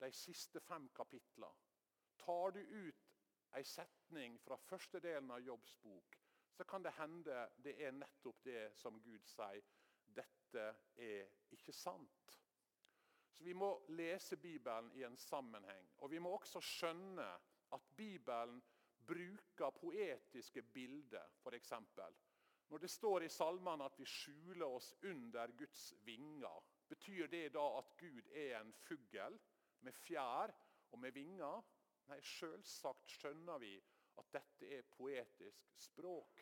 de 0.00 0.10
siste 0.12 0.60
fem 0.60 0.88
kapitlene. 0.94 1.54
Tar 2.22 2.54
du 2.54 2.60
ut 2.60 3.08
ei 3.58 3.64
setning 3.66 4.38
fra 4.40 4.56
første 4.56 5.00
delen 5.02 5.30
av 5.34 5.42
Jobbs 5.42 5.76
bok, 5.82 6.18
så 6.52 6.64
kan 6.64 6.84
det 6.84 6.94
hende 6.96 7.46
det 7.64 7.74
er 7.82 7.94
nettopp 7.96 8.44
det 8.44 8.70
som 8.78 9.00
Gud 9.02 9.26
sier. 9.26 9.64
Dette 10.12 10.64
er 11.00 11.30
ikke 11.56 11.72
sant. 11.72 12.36
Så 13.32 13.44
Vi 13.44 13.54
må 13.54 13.72
lese 13.88 14.36
Bibelen 14.36 14.92
i 14.94 15.02
en 15.02 15.16
sammenheng. 15.16 15.88
Og 15.98 16.10
vi 16.10 16.18
må 16.18 16.34
også 16.36 16.60
skjønne 16.60 17.26
at 17.72 17.88
Bibelen 17.96 18.60
bruker 19.06 19.70
poetiske 19.80 20.62
bilder, 20.62 21.26
f.eks. 21.42 21.72
Når 22.72 22.78
det 22.78 22.88
står 22.88 23.22
i 23.22 23.28
salmene 23.28 23.84
at 23.84 23.98
vi 24.00 24.06
skjuler 24.08 24.64
oss 24.64 24.94
under 25.04 25.50
Guds 25.58 25.90
vinger, 26.06 26.62
betyr 26.88 27.26
det 27.28 27.50
da 27.52 27.66
at 27.76 27.90
Gud 28.00 28.30
er 28.32 28.54
en 28.62 28.72
fugl 28.86 29.36
med 29.84 29.98
fjær 30.06 30.54
og 30.88 31.02
med 31.02 31.12
vinger? 31.12 31.60
Nei, 32.08 32.16
selvsagt 32.24 33.12
skjønner 33.12 33.60
vi 33.60 33.74
at 34.22 34.32
dette 34.32 34.70
er 34.78 34.88
poetisk 34.96 35.68
språk. 35.84 36.40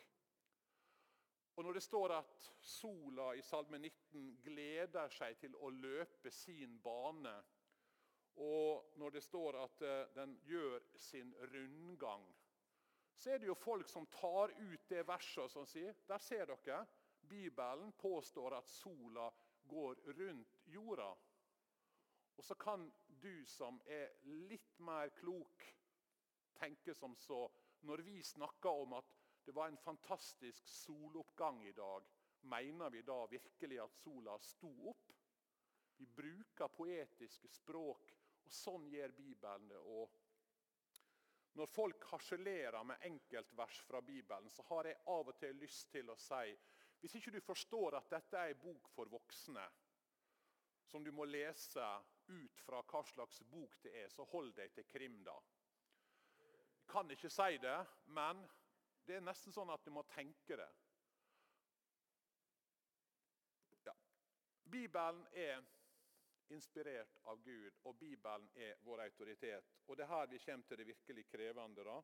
Og 1.59 1.67
Når 1.67 1.81
det 1.81 1.83
står 1.83 2.15
at 2.21 2.47
sola 2.63 3.33
i 3.35 3.43
Salme 3.43 3.83
19 3.83 4.37
gleder 4.47 5.11
seg 5.11 5.35
til 5.43 5.59
å 5.59 5.73
løpe 5.75 6.31
sin 6.31 6.79
bane, 6.85 7.35
og 8.39 8.95
når 9.03 9.19
det 9.19 9.27
står 9.27 9.59
at 9.65 9.83
eh, 9.83 10.07
den 10.15 10.39
gjør 10.47 10.79
sin 10.95 11.35
rundgang 11.51 12.23
så 13.21 13.35
er 13.35 13.39
det 13.39 13.51
jo 13.51 13.55
folk 13.55 13.89
som 13.89 14.07
tar 14.09 14.53
ut 14.57 14.85
det 14.89 15.03
verset 15.05 15.57
og 15.61 15.69
sier 15.69 15.97
Der 16.09 16.23
ser 16.25 16.47
dere. 16.49 16.87
Bibelen 17.21 17.93
påstår 17.93 18.57
at 18.57 18.69
sola 18.69 19.27
går 19.69 20.01
rundt 20.17 20.57
jorda. 20.67 21.11
Og 22.37 22.45
så 22.45 22.55
kan 22.55 22.87
du 23.23 23.45
som 23.47 23.77
er 23.85 24.15
litt 24.49 24.79
mer 24.81 25.13
klok, 25.21 25.67
tenke 26.57 26.95
som 26.95 27.17
så 27.17 27.49
Når 27.81 28.03
vi 28.05 28.23
snakker 28.23 28.69
om 28.83 28.93
at 28.93 29.13
det 29.47 29.55
var 29.57 29.69
en 29.69 29.79
fantastisk 29.81 30.67
soloppgang 30.69 31.63
i 31.65 31.73
dag, 31.73 32.05
mener 32.43 32.91
vi 32.91 33.01
da 33.03 33.27
virkelig 33.27 33.79
at 33.81 33.95
sola 33.97 34.39
sto 34.39 34.73
opp? 34.89 35.13
Vi 35.97 36.07
bruker 36.07 36.69
poetiske 36.69 37.49
språk, 37.49 38.13
og 38.45 38.53
sånn 38.53 38.89
gjør 38.93 39.17
Bibelen 39.17 39.69
det 39.69 39.81
òg. 39.81 40.13
Når 41.59 41.67
folk 41.67 42.05
harselerer 42.13 42.83
med 42.87 43.07
enkeltvers 43.09 43.81
fra 43.83 44.01
Bibelen, 44.01 44.51
så 44.51 44.63
har 44.69 44.87
jeg 44.87 45.01
av 45.07 45.33
og 45.33 45.39
til 45.39 45.57
lyst 45.59 45.91
til 45.93 46.11
å 46.11 46.19
si 46.19 46.55
hvis 47.01 47.15
ikke 47.17 47.33
du 47.33 47.41
forstår 47.41 47.97
at 47.97 48.11
dette 48.13 48.37
er 48.37 48.53
en 48.53 48.61
bok 48.61 48.89
for 48.93 49.09
voksne, 49.09 49.63
som 50.85 51.05
du 51.05 51.09
må 51.17 51.25
lese 51.25 51.87
ut 52.29 52.61
fra 52.67 52.83
hva 52.91 53.01
slags 53.09 53.41
bok 53.49 53.79
det 53.83 53.95
er, 54.03 54.11
så 54.13 54.27
hold 54.29 54.53
deg 54.59 54.75
til 54.75 54.85
krim, 54.91 55.17
da. 55.25 55.37
Jeg 56.37 56.93
kan 56.93 57.11
ikke 57.15 57.31
si 57.33 57.57
det, 57.63 57.79
men 58.13 58.45
det 59.07 59.17
er 59.17 59.25
nesten 59.25 59.55
sånn 59.55 59.71
at 59.73 59.85
du 59.87 59.93
må 59.95 60.03
tenke 60.13 60.59
det. 60.61 60.69
Ja. 63.87 63.95
Bibelen 64.69 65.25
er 65.33 65.65
inspirert 66.51 67.19
av 67.25 67.43
Gud, 67.43 67.73
og 67.85 67.99
Bibelen 67.99 68.49
er 68.55 68.79
vår 68.85 69.05
autoritet. 69.05 69.71
Og 69.87 69.97
Det 69.97 70.05
er 70.05 70.13
her 70.15 70.27
vi 70.27 70.39
kommer 70.39 70.67
til 70.67 70.79
det 70.79 70.87
virkelig 70.87 71.27
krevende. 71.27 71.85
da. 71.85 72.01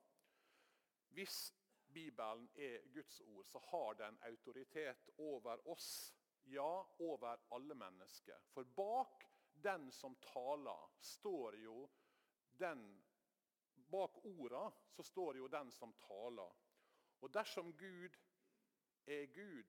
Hvis 1.08 1.54
Bibelen 1.92 2.48
er 2.54 2.92
Guds 2.94 3.20
ord, 3.20 3.44
så 3.44 3.58
har 3.58 3.94
den 3.94 4.18
autoritet 4.22 5.10
over 5.18 5.68
oss. 5.68 6.14
Ja, 6.44 6.82
over 6.98 7.36
alle 7.50 7.74
mennesker. 7.74 8.38
For 8.54 8.64
bak 8.64 9.24
den 9.52 9.90
som 9.92 10.16
taler, 10.16 10.92
står 11.00 11.56
jo 11.56 11.90
den 12.58 13.02
Bak 13.90 14.24
orda 14.24 14.72
så 14.90 15.02
står 15.02 15.36
jo 15.36 15.48
den 15.48 15.70
som 15.70 15.92
taler. 15.92 16.54
Og 17.20 17.34
dersom 17.34 17.72
Gud 17.78 18.16
er 19.06 19.26
Gud, 19.26 19.64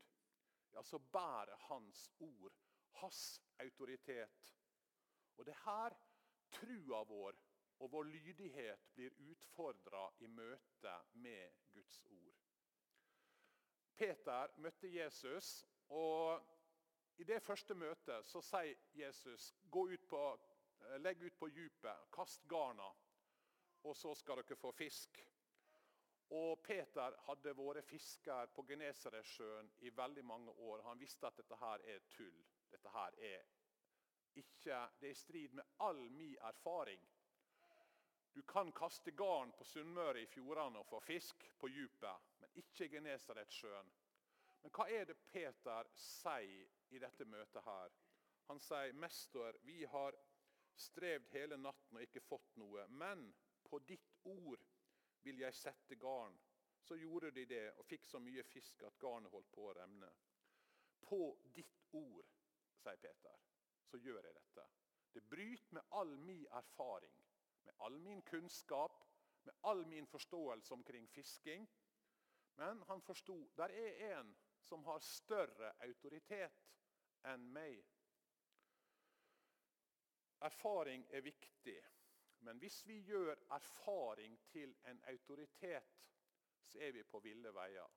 ja, 0.73 0.83
så 0.83 0.99
bærer 0.99 1.55
Hans 1.55 2.11
ord, 2.19 2.53
hans 2.91 3.41
autoritet. 3.59 4.56
Og 5.37 5.45
det 5.45 5.53
er 5.53 5.63
her 5.65 5.97
trua 6.57 7.03
vår 7.07 7.37
og 7.79 7.91
vår 7.91 8.03
lydighet 8.09 8.87
blir 8.95 9.13
utfordra 9.31 10.07
i 10.19 10.27
møte 10.27 10.93
med 11.13 11.57
Guds 11.73 11.99
ord. 12.09 12.39
Peter 13.97 14.53
møtte 14.57 14.89
Jesus, 14.89 15.65
og 15.89 16.41
i 17.17 17.23
det 17.23 17.41
første 17.41 17.73
møtet 17.73 18.25
så 18.29 18.41
sier 18.41 18.77
Jesus 18.93 19.53
ut 19.73 20.07
på, 20.09 20.23
legg 21.01 21.21
ut 21.23 21.37
på 21.37 21.49
djupet, 21.49 22.09
kast 22.13 22.47
garna, 22.49 22.89
og 23.83 23.95
så 23.97 24.13
skal 24.15 24.41
dere 24.41 24.57
få 24.57 24.71
fisk. 24.71 25.21
Og 26.29 26.59
Peter 26.63 27.15
hadde 27.25 27.53
vært 27.55 27.85
fisker 27.87 28.49
på 28.53 28.65
Genesaretsjøen 28.67 29.69
i 29.79 29.93
veldig 29.95 30.25
mange 30.25 30.51
år. 30.51 30.83
Han 30.89 30.99
visste 30.99 31.27
at 31.27 31.37
dette 31.37 31.55
her 31.55 31.85
er 31.87 32.03
tull. 32.11 32.41
Dette 32.69 32.91
her 32.91 33.15
er 33.23 33.45
ikke, 34.37 34.81
det 34.99 35.09
er 35.09 35.15
i 35.15 35.21
strid 35.21 35.55
med 35.57 35.77
all 35.83 36.01
min 36.11 36.37
erfaring. 36.49 37.01
Du 38.37 38.41
kan 38.43 38.71
kaste 38.71 39.11
garn 39.11 39.51
på 39.57 39.65
Sunnmøre 39.65 40.21
i 40.21 40.27
fjordene 40.29 40.79
og 40.79 40.85
få 40.85 40.99
fisk 41.01 41.47
på 41.57 41.67
djupet, 41.73 42.27
men 42.39 42.59
ikke 42.61 42.89
Genesaretsjøen. 42.91 43.89
Men 44.61 44.73
hva 44.75 44.85
er 44.93 45.07
det 45.09 45.17
Peter 45.31 45.89
sier 45.97 46.93
i 46.93 47.01
dette 47.01 47.25
møtet 47.25 47.65
her? 47.65 47.95
Han 48.47 48.59
sier, 48.59 48.93
'Mester, 48.93 49.57
vi 49.63 49.83
har 49.85 50.15
strevd 50.75 51.33
hele 51.33 51.57
natten 51.57 51.97
og 51.97 52.05
ikke 52.05 52.21
fått 52.21 52.55
noe.' 52.61 52.85
'Men 52.87 53.33
på 53.63 53.79
ditt 53.79 54.13
ord 54.23 54.61
vil 55.23 55.39
jeg 55.39 55.53
sette 55.53 55.95
garn.' 55.95 56.39
Så 56.79 56.95
gjorde 56.95 57.31
de 57.31 57.45
det 57.45 57.65
og 57.73 57.85
fikk 57.85 58.05
så 58.05 58.19
mye 58.19 58.43
fisk 58.43 58.83
at 58.83 58.99
garnet 58.99 59.31
holdt 59.31 59.51
på 59.51 59.65
å 59.65 59.73
remne. 59.73 60.13
På 61.01 61.37
ditt 61.55 61.81
ord, 61.91 62.29
sier 62.77 63.01
Peter 63.01 63.46
så 63.87 63.99
gjør 64.03 64.21
jeg 64.25 64.35
dette. 64.35 64.65
Det 65.13 65.23
bryter 65.29 65.73
med 65.73 65.81
all 65.99 66.17
min 66.19 66.45
erfaring, 66.51 67.15
med 67.63 67.73
all 67.85 67.99
min 67.99 68.21
kunnskap, 68.21 69.03
med 69.43 69.53
all 69.63 69.85
min 69.87 70.07
forståelse 70.07 70.73
omkring 70.73 71.07
fisking. 71.09 71.67
Men 72.55 72.83
han 72.87 73.01
forsto 73.01 73.37
der 73.57 73.69
er 73.69 74.19
en 74.19 74.35
som 74.59 74.83
har 74.85 74.99
større 74.99 75.71
autoritet 75.85 76.63
enn 77.25 77.45
meg. 77.53 77.83
Erfaring 80.45 81.05
er 81.09 81.23
viktig, 81.25 81.77
men 82.45 82.59
hvis 82.61 82.83
vi 82.87 82.99
gjør 83.07 83.39
erfaring 83.55 84.37
til 84.51 84.75
en 84.85 84.99
autoritet, 85.09 85.95
så 86.67 86.79
er 86.79 86.91
vi 86.91 87.03
på 87.03 87.19
ville 87.19 87.53
veier. 87.53 87.87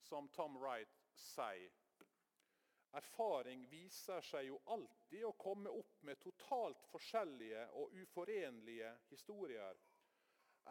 Som 0.00 0.28
Tom 0.28 0.56
Wright 0.60 0.98
sier 1.14 1.72
Erfaring 2.96 3.66
viser 3.68 4.22
seg 4.24 4.46
jo 4.48 4.56
alltid 4.72 5.24
å 5.28 5.32
komme 5.36 5.70
opp 5.76 5.98
med 6.08 6.20
totalt 6.22 6.86
forskjellige 6.88 7.66
og 7.80 7.92
uforenlige 8.00 8.94
historier. 9.10 9.76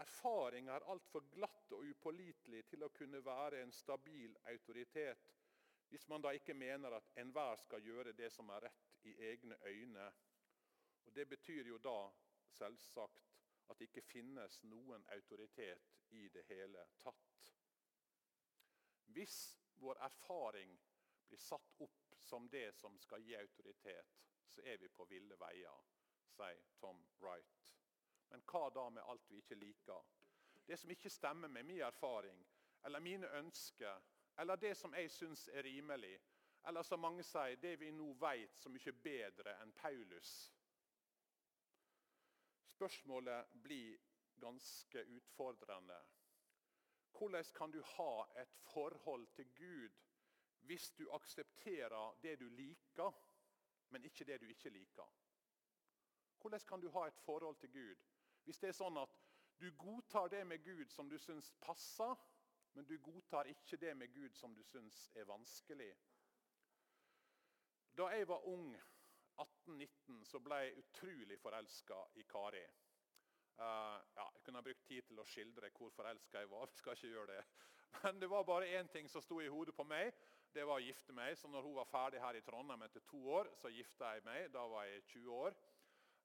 Erfaring 0.01 0.69
er 0.73 0.85
altfor 0.93 1.25
glatt 1.33 1.73
og 1.77 1.85
upålitelig 1.91 2.63
til 2.71 2.83
å 2.85 2.89
kunne 2.93 3.21
være 3.25 3.61
en 3.61 3.73
stabil 3.73 4.33
autoritet, 4.49 5.29
hvis 5.89 6.07
man 6.11 6.21
da 6.25 6.33
ikke 6.35 6.57
mener 6.57 6.97
at 6.97 7.13
enhver 7.21 7.61
skal 7.61 7.85
gjøre 7.85 8.13
det 8.17 8.31
som 8.33 8.49
er 8.53 8.65
rett 8.67 9.05
i 9.07 9.13
egne 9.29 9.57
øyne. 9.69 10.09
Og 11.05 11.13
Det 11.15 11.27
betyr 11.29 11.69
jo 11.69 11.77
da 11.77 11.99
selvsagt 12.57 13.23
at 13.69 13.79
det 13.79 13.87
ikke 13.89 14.01
finnes 14.09 14.59
noen 14.63 15.05
autoritet 15.13 15.93
i 16.17 16.27
det 16.33 16.43
hele 16.49 16.83
tatt. 16.99 17.53
Hvis 19.15 19.37
vår 19.79 20.01
erfaring 20.03 20.75
blir 21.27 21.39
satt 21.41 21.73
opp 21.83 22.06
som 22.19 22.49
det 22.49 22.71
som 22.75 22.99
skal 22.99 23.23
gi 23.23 23.35
autoritet, 23.35 24.17
så 24.47 24.61
er 24.63 24.77
vi 24.77 24.89
på 24.89 25.05
ville 25.05 25.35
veier, 25.39 25.83
sier 26.35 26.63
Tom 26.79 27.03
Wright. 27.21 27.73
Men 28.29 28.43
hva 28.51 28.69
da 28.69 28.89
med 28.89 29.03
alt 29.03 29.29
vi 29.31 29.41
ikke 29.41 29.55
liker? 29.55 30.03
Det 30.67 30.77
som 30.79 30.91
ikke 30.91 31.09
stemmer 31.09 31.47
med 31.47 31.63
min 31.63 31.81
erfaring 31.81 32.45
eller 32.85 32.99
mine 32.99 33.29
ønsker, 33.39 34.01
eller 34.39 34.55
det 34.55 34.75
som 34.77 34.93
jeg 34.93 35.11
syns 35.11 35.47
er 35.47 35.63
rimelig, 35.63 36.19
eller 36.67 36.83
som 36.83 36.99
mange 36.99 37.23
sier, 37.23 37.55
det 37.61 37.77
vi 37.79 37.91
nå 37.91 38.11
vet 38.21 38.59
så 38.59 38.69
mye 38.69 38.93
bedre 39.03 39.55
enn 39.61 39.71
Paulus. 39.73 40.33
Spørsmålet 42.67 43.53
blir 43.63 43.97
ganske 44.39 45.03
utfordrende. 45.17 45.97
Hvordan 47.17 47.45
kan 47.55 47.71
du 47.71 47.81
ha 47.81 48.27
et 48.41 48.53
forhold 48.73 49.27
til 49.33 49.47
Gud 49.55 50.06
hvis 50.67 50.91
du 50.91 51.07
aksepterer 51.15 52.17
det 52.21 52.39
du 52.39 52.49
liker, 52.49 53.11
men 53.89 54.03
ikke 54.03 54.25
det 54.27 54.41
du 54.41 54.47
ikke 54.51 54.69
liker? 54.69 55.07
Hvordan 56.41 56.59
kan 56.67 56.81
du 56.81 56.89
ha 56.89 57.07
et 57.07 57.19
forhold 57.25 57.55
til 57.55 57.71
Gud 57.71 57.95
hvis 58.43 58.59
det 58.59 58.69
er 58.69 58.77
sånn 58.77 58.97
at 59.01 59.15
du 59.59 59.71
godtar 59.75 60.29
det 60.31 60.43
med 60.47 60.63
Gud 60.63 60.91
som 60.93 61.09
du 61.09 61.17
syns 61.19 61.49
passer, 61.61 62.13
men 62.73 62.85
du 62.85 62.93
godtar 63.03 63.49
ikke 63.51 63.79
det 63.81 63.95
med 63.97 64.13
Gud 64.13 64.35
som 64.37 64.53
du 64.55 64.61
syns 64.63 65.09
er 65.15 65.27
vanskelig? 65.27 65.89
Da 67.97 68.07
jeg 68.13 68.27
var 68.27 68.45
ung, 68.47 68.75
18-19, 69.41 70.23
så 70.23 70.39
ble 70.39 70.59
jeg 70.61 70.77
utrolig 70.83 71.39
forelska 71.41 71.97
i 72.21 72.23
Kari. 72.29 72.63
Uh, 73.57 73.97
ja, 74.13 74.25
jeg 74.35 74.43
kunne 74.45 74.61
ha 74.61 74.65
brukt 74.67 74.85
tid 74.85 75.07
til 75.09 75.19
å 75.19 75.25
skildre 75.25 75.71
hvor 75.73 75.89
forelska 75.95 76.43
jeg 76.43 76.51
var. 76.51 76.69
Vi 76.71 76.77
skal 76.77 76.97
ikke 76.97 77.13
gjøre 77.15 77.35
det. 77.35 77.45
Men 78.03 78.21
det 78.21 78.29
var 78.29 78.45
bare 78.45 78.69
én 78.79 78.89
ting 78.93 79.09
som 79.09 79.21
sto 79.21 79.39
i 79.41 79.49
hodet 79.49 79.73
på 79.75 79.85
meg. 79.87 80.13
Det 80.57 80.63
var 80.65 80.79
å 80.79 80.81
gifte 80.81 81.13
meg. 81.13 81.35
Så 81.37 81.49
når 81.53 81.67
hun 81.67 81.75
var 81.77 81.85
ferdig 81.85 82.21
her 82.23 82.37
i 82.37 82.41
Trondheim 82.41 82.81
etter 82.81 83.03
to 83.05 83.19
år, 83.29 83.49
så 83.59 83.69
gifta 83.69 84.15
jeg 84.15 84.23
meg. 84.25 84.47
Da 84.49 84.63
var 84.71 84.87
jeg 84.89 85.03
20 85.11 85.33
år. 85.37 85.57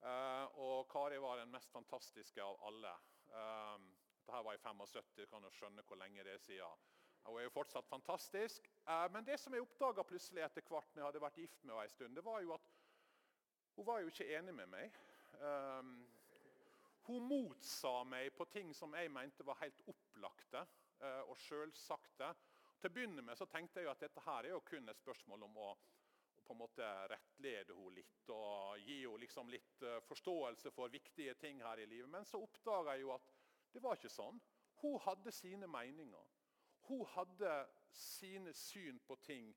Uh, 0.02 0.46
og 0.64 0.86
Kari 0.90 1.18
var 1.20 1.36
den 1.36 1.50
mest 1.52 1.68
fantastiske 1.74 2.40
av 2.40 2.56
alle. 2.64 2.92
Um, 3.28 3.90
dette 4.22 4.40
var 4.46 4.56
i 4.56 4.62
75, 4.62 5.10
du 5.18 5.26
kan 5.28 5.44
jo 5.44 5.50
skjønne 5.52 5.84
hvor 5.84 6.00
lenge 6.00 6.24
det 6.24 6.32
er 6.32 6.40
siden. 6.40 6.86
Hun 7.26 7.36
er 7.38 7.44
jo 7.44 7.52
fortsatt 7.52 7.90
fantastisk. 7.90 8.70
Uh, 8.86 9.04
men 9.12 9.28
det 9.28 9.36
som 9.42 9.52
jeg 9.52 9.66
oppdaga 9.66 10.04
plutselig 10.08 10.46
etter 10.46 10.64
hvert 10.64 10.94
når 10.94 11.02
jeg 11.02 11.08
hadde 11.10 11.22
vært 11.26 11.42
gift 11.42 11.60
med 11.60 11.74
henne 11.74 11.84
en 11.90 11.92
stund, 11.92 12.16
det 12.16 12.24
var 12.24 12.40
jo 12.40 12.54
at 12.56 12.72
hun 13.76 13.88
var 13.90 14.00
jo 14.00 14.14
ikke 14.14 14.30
enig 14.38 14.52
med 14.56 14.68
meg. 14.68 14.96
Hun 17.06 17.24
motsa 17.24 17.92
meg 18.04 18.28
på 18.36 18.44
ting 18.52 18.74
som 18.76 18.92
jeg 18.94 19.08
mente 19.10 19.46
var 19.48 19.56
helt 19.62 19.80
opplagte 19.88 20.60
og 21.24 21.38
sjølsagte. 21.40 22.28
Til 22.82 22.90
å 22.90 22.94
begynne 22.96 23.22
med 23.22 23.38
så 23.38 23.46
tenkte 23.46 23.78
jeg 23.78 23.86
at 23.92 24.00
dette 24.02 24.22
her 24.24 24.42
er 24.42 24.56
jo 24.56 24.64
kun 24.66 24.90
et 24.90 24.98
spørsmål 24.98 25.44
om 25.46 25.58
å, 25.62 25.66
på 26.42 26.50
en 26.50 26.58
måte 26.58 26.88
rettlede 27.12 27.76
henne 27.76 27.92
litt 27.94 28.32
og 28.34 28.80
gi 28.82 28.96
henne 29.04 29.20
liksom 29.22 29.52
litt 29.52 29.84
uh, 29.86 30.00
forståelse 30.08 30.72
for 30.74 30.90
viktige 30.90 31.36
ting 31.38 31.62
her 31.62 31.78
i 31.78 31.86
livet. 31.86 32.10
Men 32.10 32.26
så 32.26 32.40
oppdaga 32.42 32.96
jeg 32.96 33.04
jo 33.04 33.14
at 33.14 33.30
det 33.70 33.84
var 33.86 34.00
ikke 34.00 34.10
sånn. 34.10 34.42
Hun 34.82 34.98
hadde 35.06 35.30
sine 35.30 35.70
meninger. 35.70 36.26
Hun 36.88 37.06
hadde 37.14 37.54
sine 37.94 38.50
syn 38.50 38.98
på 39.06 39.14
ting. 39.22 39.54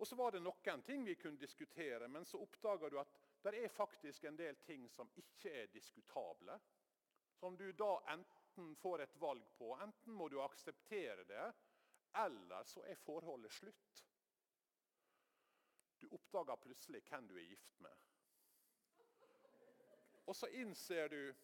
Og 0.00 0.08
så 0.08 0.16
var 0.16 0.32
det 0.32 0.40
noen 0.40 0.88
ting 0.88 1.04
vi 1.04 1.20
kunne 1.20 1.44
diskutere, 1.44 2.08
men 2.08 2.24
så 2.24 2.40
oppdaga 2.40 2.88
du 2.88 3.02
at 3.02 3.18
det 3.44 3.52
er 3.60 3.74
faktisk 3.74 4.24
en 4.24 4.40
del 4.40 4.56
ting 4.64 4.88
som 4.88 5.12
ikke 5.20 5.52
er 5.66 5.74
diskutable. 5.74 6.56
Som 7.36 7.60
du 7.60 7.68
da 7.76 7.98
enten 8.16 8.72
får 8.80 9.04
et 9.04 9.20
valg 9.20 9.44
på. 9.58 9.74
Enten 9.76 10.16
må 10.16 10.32
du 10.32 10.40
akseptere 10.40 11.28
det, 11.28 11.50
eller 12.14 12.64
så 12.64 12.82
er 12.86 12.94
forholdet 12.94 13.52
slutt. 13.52 14.06
Du 16.00 16.08
oppdager 16.16 16.56
plutselig 16.56 17.02
hvem 17.08 17.28
du 17.28 17.36
er 17.36 17.48
gift 17.48 17.80
med. 17.80 17.96
Og 20.26 20.36
så 20.36 20.46
innser 20.46 21.08
du 21.08 21.34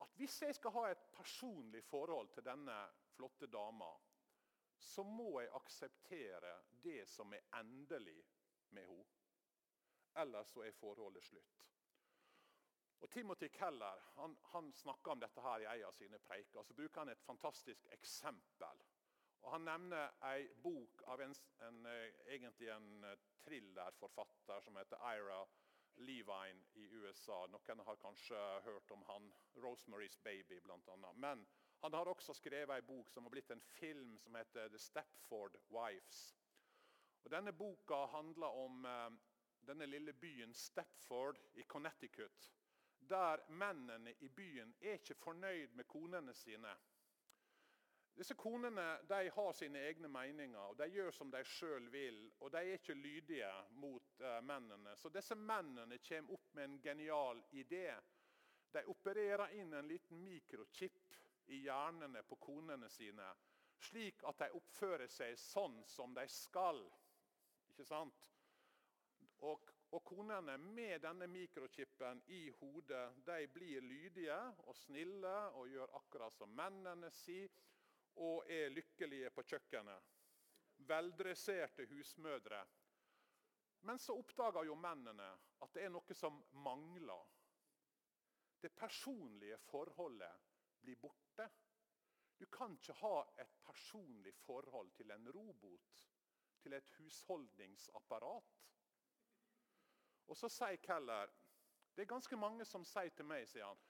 at 0.00 0.14
hvis 0.16 0.42
jeg 0.42 0.54
skal 0.54 0.74
ha 0.74 0.84
et 0.90 1.02
personlig 1.12 1.82
forhold 1.84 2.28
til 2.34 2.44
denne 2.44 2.76
flotte 3.14 3.46
dama, 3.46 3.90
så 4.80 5.02
må 5.02 5.40
jeg 5.40 5.52
akseptere 5.54 6.54
det 6.82 7.08
som 7.08 7.32
er 7.36 7.44
endelig 7.60 8.22
med 8.70 8.86
henne. 8.86 9.16
Ellers 10.16 10.48
så 10.50 10.64
er 10.66 10.72
forholdet 10.74 11.24
slutt. 11.24 11.66
Og 13.00 13.10
Timothy 13.10 13.48
Keller 13.48 14.00
han, 14.16 14.36
han 14.52 14.72
snakker 14.72 15.12
om 15.12 15.20
dette 15.20 15.40
her 15.40 15.62
i 15.62 15.68
en 15.70 15.84
av 15.88 15.92
sine 15.96 16.18
preiker. 16.18 16.62
Så 16.62 16.74
bruker 16.74 17.00
han 17.00 17.12
et 17.12 17.22
fantastisk 17.24 17.86
eksempel. 17.94 18.82
Og 19.40 19.50
Han 19.50 19.64
nevner 19.64 20.12
ei 20.30 20.48
bok 20.62 21.02
av 21.06 21.20
en, 21.24 21.34
en, 21.66 21.86
eh, 21.86 22.20
egentlig 22.34 22.68
en 22.74 23.04
eh, 23.04 23.18
thrillerforfatter 23.44 24.60
som 24.60 24.76
heter 24.76 25.00
Ira 25.14 25.40
Levine 25.96 26.66
i 26.74 26.84
USA. 26.92 27.46
Noen 27.46 27.80
har 27.86 27.96
kanskje 27.96 28.40
hørt 28.64 28.90
om 28.90 29.02
han. 29.08 29.32
'Rosemary's 29.54 30.18
Baby', 30.24 30.60
bl.a. 30.60 31.12
Men 31.12 31.46
han 31.80 31.92
har 31.92 32.08
også 32.08 32.34
skrevet 32.34 32.74
ei 32.76 32.84
bok 32.84 33.10
som 33.10 33.24
har 33.24 33.30
blitt 33.30 33.50
en 33.50 33.60
film 33.60 34.18
som 34.18 34.34
heter 34.34 34.68
'The 34.68 34.78
Stepford 34.78 35.56
Wives'. 35.68 36.36
Og 37.24 37.30
Denne 37.30 37.52
boka 37.52 38.06
handler 38.06 38.46
om 38.46 38.84
eh, 38.84 39.10
denne 39.66 39.86
lille 39.86 40.12
byen 40.12 40.54
Stepford 40.54 41.38
i 41.54 41.62
Connecticut. 41.62 42.52
Der 43.10 43.40
mennene 43.48 44.14
i 44.20 44.28
byen 44.28 44.74
er 44.80 44.92
ikke 44.92 45.14
fornøyd 45.14 45.74
med 45.74 45.84
konene 45.84 46.34
sine. 46.34 46.76
Disse 48.14 48.34
Konene 48.34 48.98
de 49.08 49.28
har 49.34 49.52
sine 49.56 49.80
egne 49.88 50.08
meninger 50.12 50.60
og 50.60 50.76
de 50.78 50.88
gjør 50.92 51.10
som 51.14 51.30
de 51.32 51.40
sjøl 51.46 51.86
vil. 51.92 52.18
og 52.40 52.52
De 52.52 52.58
er 52.58 52.78
ikke 52.78 52.94
lydige 52.94 53.50
mot 53.80 54.20
uh, 54.20 54.40
mennene. 54.44 54.96
Så 54.96 55.08
disse 55.08 55.34
mennene 55.34 55.98
kommer 56.08 56.34
opp 56.36 56.54
med 56.54 56.64
en 56.64 56.80
genial 56.82 57.42
idé. 57.52 57.86
De 58.72 58.84
opererer 58.86 59.56
inn 59.58 59.72
en 59.74 59.88
liten 59.88 60.20
mikrochip 60.22 61.16
i 61.50 61.64
hjernene 61.64 62.22
på 62.22 62.36
konene 62.38 62.88
sine, 62.92 63.26
slik 63.82 64.22
at 64.28 64.44
de 64.44 64.50
oppfører 64.58 65.10
seg 65.10 65.38
sånn 65.40 65.80
som 65.88 66.14
de 66.14 66.26
skal. 66.30 66.78
Ikke 67.72 67.86
sant? 67.88 68.28
Og, 69.48 69.70
og 69.96 70.04
konene 70.04 70.54
med 70.60 71.00
denne 71.02 71.26
mikrochipen 71.30 72.20
i 72.36 72.44
hodet 72.60 73.06
de 73.26 73.40
blir 73.50 73.82
lydige 73.82 74.38
og 74.66 74.76
snille 74.76 75.34
og 75.56 75.70
gjør 75.72 75.96
akkurat 75.98 76.36
som 76.36 76.52
mennene 76.54 77.10
sier, 77.22 77.50
og 78.16 78.44
er 78.50 78.72
lykkelige 78.74 79.30
på 79.30 79.42
kjøkkenet. 79.42 80.10
Veldresserte 80.88 81.86
husmødre. 81.86 82.66
Men 83.80 83.98
så 83.98 84.12
oppdager 84.18 84.64
jo 84.64 84.74
mennene 84.74 85.28
at 85.62 85.74
det 85.74 85.84
er 85.84 85.92
noe 85.92 86.14
som 86.16 86.40
mangler. 86.64 87.26
Det 88.60 88.72
personlige 88.76 89.58
forholdet 89.58 90.48
blir 90.80 90.96
borte. 91.00 91.48
Du 92.40 92.46
kan 92.46 92.76
ikke 92.76 92.96
ha 93.00 93.16
et 93.38 93.56
personlig 93.64 94.34
forhold 94.34 94.90
til 94.96 95.10
en 95.10 95.28
robot, 95.32 96.06
til 96.60 96.72
et 96.72 96.90
husholdningsapparat. 96.98 98.56
Og 100.26 100.36
Så 100.36 100.48
sier 100.48 100.76
Keller 100.76 101.32
det 101.96 102.02
er 102.02 102.14
ganske 102.14 102.36
mange 102.36 102.64
som 102.64 102.84
sier 102.86 103.10
til 103.12 103.26
meg 103.26 103.48
sier 103.50 103.66
han, 103.66 103.80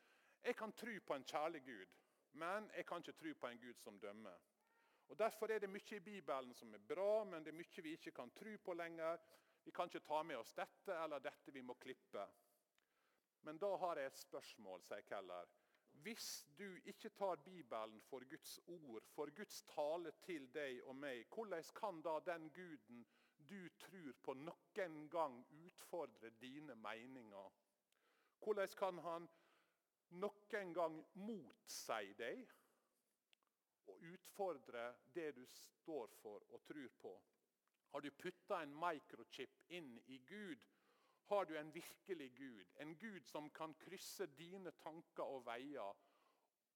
jeg 0.43 0.57
kan 0.57 0.73
tro 0.73 0.95
på 1.07 1.15
en 1.15 1.25
kjærlig 1.25 1.61
Gud, 1.63 1.91
men 2.33 2.71
jeg 2.77 2.87
kan 2.87 3.03
ikke 3.03 3.19
tro 3.19 3.35
på 3.41 3.47
en 3.47 3.61
Gud 3.61 3.75
som 3.75 4.01
dømmer. 4.01 4.39
Og 5.11 5.19
Derfor 5.19 5.51
er 5.51 5.59
det 5.59 5.71
mye 5.71 5.97
i 5.97 6.01
Bibelen 6.01 6.55
som 6.55 6.75
er 6.75 6.85
bra, 6.89 7.25
men 7.25 7.45
det 7.45 7.51
er 7.51 7.59
mye 7.59 7.83
vi 7.83 7.97
ikke 7.99 8.13
kan 8.15 8.31
tro 8.31 8.57
på 8.65 8.75
lenger. 8.75 9.19
Vi 9.65 9.71
kan 9.71 9.91
ikke 9.91 10.07
ta 10.07 10.23
med 10.23 10.39
oss 10.39 10.55
dette 10.55 10.95
eller 11.05 11.19
dette 11.19 11.53
vi 11.53 11.63
må 11.63 11.75
klippe. 11.75 12.27
Men 13.43 13.59
da 13.59 13.75
har 13.77 13.99
jeg 13.99 14.07
et 14.07 14.21
spørsmål, 14.21 14.83
sier 14.87 15.03
Keller. 15.09 15.49
Hvis 16.05 16.47
du 16.59 16.77
ikke 16.85 17.11
tar 17.11 17.37
Bibelen 17.45 18.01
for 18.01 18.25
Guds 18.31 18.61
ord, 18.67 19.03
for 19.15 19.31
Guds 19.37 19.63
tale 19.63 20.13
til 20.23 20.47
deg 20.55 20.83
og 20.85 20.97
meg, 20.97 21.27
hvordan 21.35 21.65
kan 21.75 22.01
da 22.07 22.19
den 22.31 22.51
Guden 22.55 23.03
du 23.51 23.69
tror 23.83 24.13
på, 24.23 24.35
noen 24.35 25.09
gang 25.11 25.41
utfordre 25.65 26.31
dine 26.41 26.75
meninger? 26.75 27.51
Hvordan 28.39 28.69
kan 28.79 28.99
han 28.99 29.29
noen 30.19 30.73
gang 30.75 30.97
motsi 31.23 32.15
deg 32.19 32.43
og 33.91 34.03
utfordre 34.11 34.85
det 35.15 35.31
du 35.37 35.45
står 35.47 36.11
for 36.23 36.45
og 36.51 36.65
tror 36.67 36.91
på? 37.03 37.15
Har 37.91 38.01
du 38.01 38.11
putta 38.11 38.61
en 38.63 38.75
microchip 38.75 39.57
inn 39.69 39.97
i 40.07 40.19
Gud? 40.27 40.63
Har 41.31 41.45
du 41.45 41.57
en 41.59 41.73
virkelig 41.75 42.31
Gud? 42.37 42.67
En 42.77 42.97
Gud 42.99 43.27
som 43.27 43.51
kan 43.51 43.75
krysse 43.75 44.27
dine 44.39 44.71
tanker 44.83 45.27
og 45.27 45.45
veier 45.47 45.99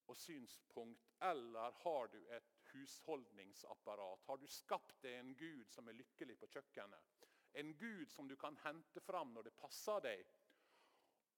og 0.06 0.16
synspunkt? 0.16 1.10
Eller 1.22 1.70
har 1.82 2.06
du 2.06 2.18
et 2.36 2.54
husholdningsapparat? 2.72 4.26
Har 4.26 4.36
du 4.36 4.46
skapt 4.46 5.02
deg 5.02 5.20
en 5.20 5.34
Gud 5.38 5.70
som 5.70 5.88
er 5.88 5.98
lykkelig 5.98 6.38
på 6.38 6.50
kjøkkenet? 6.56 7.26
En 7.54 7.74
Gud 7.78 8.10
som 8.10 8.28
du 8.28 8.36
kan 8.36 8.56
hente 8.64 9.00
fram 9.00 9.34
når 9.34 9.48
det 9.48 9.58
passer 9.58 10.02
deg, 10.02 10.30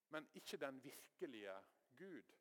men 0.09 0.29
ikke 0.39 0.57
den 0.57 0.79
virkelige 0.85 1.57
Gud? 1.99 2.33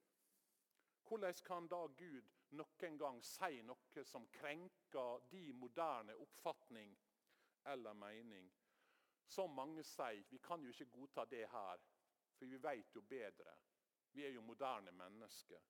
Hvordan 1.08 1.34
kan 1.46 1.68
da 1.68 1.82
Gud 1.88 2.32
noen 2.60 2.98
gang 2.98 3.22
si 3.24 3.62
noe 3.68 4.04
som 4.04 4.28
krenker 4.38 5.26
de 5.32 5.44
moderne 5.54 6.16
oppfatning 6.26 6.96
eller 7.74 7.94
mening? 7.94 8.50
Som 9.28 9.56
mange 9.58 9.84
sier, 9.84 10.26
vi 10.30 10.40
kan 10.40 10.64
jo 10.64 10.74
ikke 10.74 10.92
godta 10.98 11.26
det 11.30 11.46
her, 11.52 11.86
for 12.38 12.46
vi 12.46 12.58
vet 12.62 12.96
jo 12.96 13.02
bedre. 13.02 13.56
Vi 14.12 14.26
er 14.26 14.36
jo 14.36 14.42
moderne 14.42 14.92
mennesker. 14.92 15.62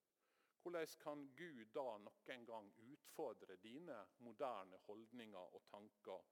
Hvordan 0.62 0.88
kan 1.00 1.28
Gud 1.38 1.66
da 1.74 1.86
noen 2.02 2.46
gang 2.46 2.72
utfordre 2.92 3.56
dine 3.62 4.00
moderne 4.18 4.78
holdninger 4.88 5.54
og 5.56 5.62
tanker? 5.70 6.24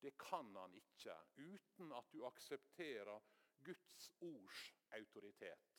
Det 0.00 0.12
kan 0.18 0.54
han 0.56 0.74
ikke, 0.74 1.16
uten 1.36 1.92
at 1.92 2.12
du 2.12 2.24
aksepterer 2.26 3.20
Guds 3.64 4.10
ords 4.20 4.60
autoritet. 4.90 5.74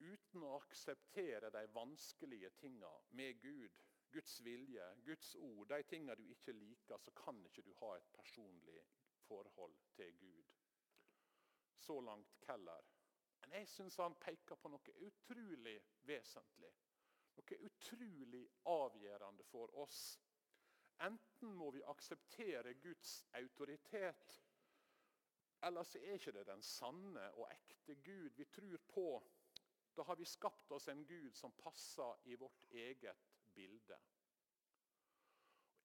Uten 0.00 0.44
å 0.46 0.54
akseptere 0.56 1.50
de 1.52 1.66
vanskelige 1.74 2.50
tinga 2.56 2.90
med 3.18 3.40
Gud, 3.42 3.82
Guds 4.10 4.40
vilje, 4.42 4.86
Guds 5.04 5.34
ord, 5.36 5.68
de 5.68 5.82
tinga 5.86 6.16
du 6.16 6.24
ikke 6.32 6.54
liker, 6.56 6.98
så 6.98 7.12
kan 7.14 7.44
ikke 7.46 7.62
du 7.66 7.74
ha 7.82 7.92
et 7.96 8.08
personlig 8.14 8.80
forhold 9.28 9.76
til 9.96 10.16
Gud. 10.18 10.56
Så 11.76 12.00
langt 12.00 12.40
Keller. 12.46 12.88
Men 13.40 13.52
jeg 13.52 13.68
syns 13.68 13.96
han 14.00 14.16
peker 14.20 14.58
på 14.60 14.72
noe 14.72 14.96
utrolig 15.06 15.76
vesentlig. 16.08 16.72
Noe 17.36 17.60
utrolig 17.68 18.42
avgjørende 18.68 19.46
for 19.48 19.72
oss. 19.84 20.00
Enten 21.00 21.54
må 21.56 21.70
vi 21.72 21.84
akseptere 21.88 22.74
Guds 22.82 23.22
autoritet, 23.38 24.40
eller 25.62 25.84
så 25.84 26.00
er 26.00 26.16
ikke 26.16 26.32
det 26.36 26.46
den 26.48 26.62
sanne 26.64 27.24
og 27.36 27.48
ekte 27.52 27.96
Gud 28.04 28.36
vi 28.36 28.44
tror 28.44 28.84
på. 28.88 29.06
Da 30.00 30.04
har 30.04 30.16
vi 30.16 30.24
skapt 30.24 30.72
oss 30.72 30.88
en 30.88 31.06
Gud 31.06 31.34
som 31.36 31.52
passer 31.52 32.16
i 32.24 32.36
vårt 32.36 32.62
eget 32.70 33.26
bilde. 33.54 33.98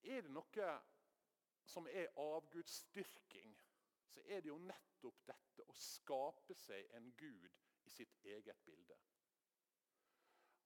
Er 0.08 0.22
det 0.24 0.32
noe 0.32 0.70
som 1.68 1.90
er 1.92 2.14
avgudsdyrking, 2.24 3.58
så 4.08 4.24
er 4.24 4.40
det 4.40 4.54
jo 4.54 4.62
nettopp 4.70 5.20
dette 5.28 5.68
å 5.68 5.76
skape 5.76 6.56
seg 6.56 6.96
en 6.96 7.12
gud 7.20 7.60
i 7.84 7.92
sitt 7.98 8.16
eget 8.24 8.64
bilde. 8.64 9.02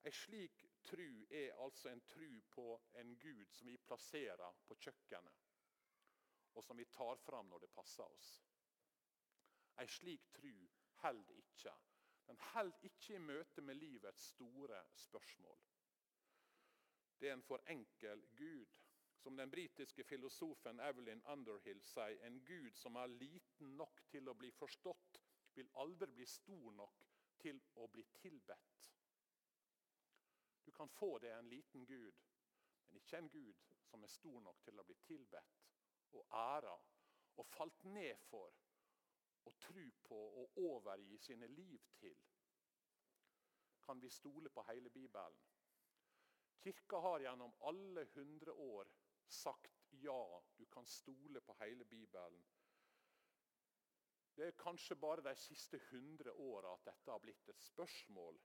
En 0.06 0.14
slik 0.14 0.62
tru 0.86 1.26
er 1.42 1.58
altså 1.66 1.90
en 1.90 2.06
tru 2.14 2.30
på 2.54 2.70
en 3.02 3.16
gud 3.18 3.50
som 3.50 3.66
vi 3.66 3.78
plasserer 3.82 4.62
på 4.70 4.78
kjøkkenet, 4.86 5.44
og 6.54 6.70
som 6.70 6.78
vi 6.78 6.86
tar 6.94 7.18
fram 7.26 7.50
når 7.50 7.66
det 7.66 7.74
passer 7.74 8.06
oss. 8.06 8.32
En 9.82 9.90
slik 9.98 10.30
tru 10.38 10.54
holder 11.02 11.42
ikke. 11.48 11.80
Den 12.30 12.38
heller 12.54 12.84
ikke 12.86 13.14
i 13.14 13.18
møte 13.18 13.62
med 13.66 13.74
livets 13.74 14.22
store 14.22 14.84
spørsmål. 14.94 15.58
Det 17.20 17.28
er 17.28 17.32
en 17.34 17.42
for 17.42 17.62
enkel 17.66 18.22
Gud 18.38 18.66
som 19.18 19.36
den 19.36 19.50
britiske 19.50 20.04
filosofen 20.04 20.78
Evelyn 20.80 21.22
Underhill 21.32 21.82
sier, 21.84 22.20
en 22.28 22.38
gud 22.46 22.70
som 22.78 22.96
er 22.96 23.10
liten 23.10 23.74
nok 23.80 24.04
til 24.12 24.30
å 24.30 24.36
bli 24.38 24.52
forstått, 24.60 25.18
vil 25.58 25.72
aldri 25.82 26.06
bli 26.20 26.26
stor 26.26 26.70
nok 26.78 27.02
til 27.42 27.58
å 27.82 27.88
bli 27.96 28.06
tilbedt. 28.22 28.86
Du 30.64 30.70
kan 30.72 30.88
få 31.00 31.10
det 31.18 31.34
en 31.34 31.50
liten 31.50 31.84
gud, 31.90 32.22
men 32.86 33.02
ikke 33.02 33.18
en 33.18 33.34
gud 33.34 33.66
som 33.90 34.06
er 34.06 34.14
stor 34.14 34.38
nok 34.46 34.62
til 34.68 34.78
å 34.78 34.86
bli 34.86 35.00
tilbedt 35.10 35.66
og 36.14 36.38
æra 36.46 36.78
og 37.36 37.46
falt 37.58 37.84
ned 37.90 38.22
for 38.30 38.54
og 39.44 39.58
tro 39.58 39.86
på 40.04 40.18
og 40.42 40.58
overgi 40.58 41.18
sine 41.18 41.46
liv 41.46 41.80
til. 42.00 42.16
Kan 43.84 44.02
vi 44.02 44.08
stole 44.08 44.50
på 44.50 44.62
hele 44.62 44.90
Bibelen? 44.90 45.38
Kirka 46.60 46.96
har 46.96 47.20
gjennom 47.20 47.54
alle 47.60 48.04
hundre 48.14 48.52
år 48.52 48.88
sagt 49.28 49.80
ja, 49.90 50.42
du 50.58 50.66
kan 50.66 50.86
stole 50.86 51.40
på 51.40 51.56
hele 51.60 51.84
Bibelen. 51.84 52.44
Det 54.36 54.46
er 54.46 54.56
kanskje 54.56 54.96
bare 54.96 55.22
de 55.22 55.34
siste 55.36 55.76
100 55.76 56.32
åra 56.32 56.72
at 56.74 56.84
dette 56.84 57.10
har 57.10 57.18
blitt 57.18 57.48
et 57.48 57.60
spørsmål. 57.60 58.40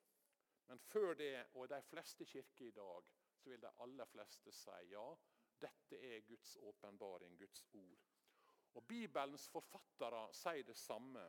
Men 0.67 0.79
før 0.79 1.13
det, 1.13 1.45
og 1.53 1.69
de 1.69 1.81
fleste 1.83 2.25
kirker 2.25 2.65
i 2.65 2.71
dag, 2.71 3.11
så 3.35 3.49
vil 3.49 3.61
de 3.61 3.71
aller 3.79 4.05
fleste 4.05 4.51
si 4.51 4.79
ja, 4.91 5.05
dette 5.61 5.99
er 5.99 6.25
Guds 6.27 6.55
åpenbaring, 6.57 7.37
Guds 7.39 7.65
ord. 7.73 8.14
Og 8.75 8.83
Bibelens 8.83 9.47
forfattere 9.47 10.27
sier 10.35 10.63
det 10.67 10.77
samme. 10.77 11.23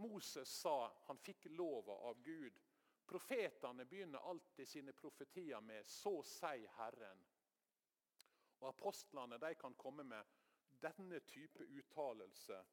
Moses 0.00 0.50
sa 0.62 0.90
han 1.06 1.18
fikk 1.18 1.46
lova 1.54 1.96
av 2.10 2.22
Gud. 2.24 2.58
Profetene 3.06 3.84
begynner 3.84 4.18
alltid 4.30 4.68
sine 4.68 4.92
profetier 4.92 5.60
med 5.60 5.86
'Så 5.86 6.22
sier 6.22 6.68
Herren'. 6.76 7.24
Og 8.60 8.68
Apostlene 8.68 9.38
de 9.38 9.54
kan 9.54 9.74
komme 9.74 10.04
med 10.04 10.24
denne 10.82 11.20
type 11.20 11.64
uttalelse. 11.64 12.64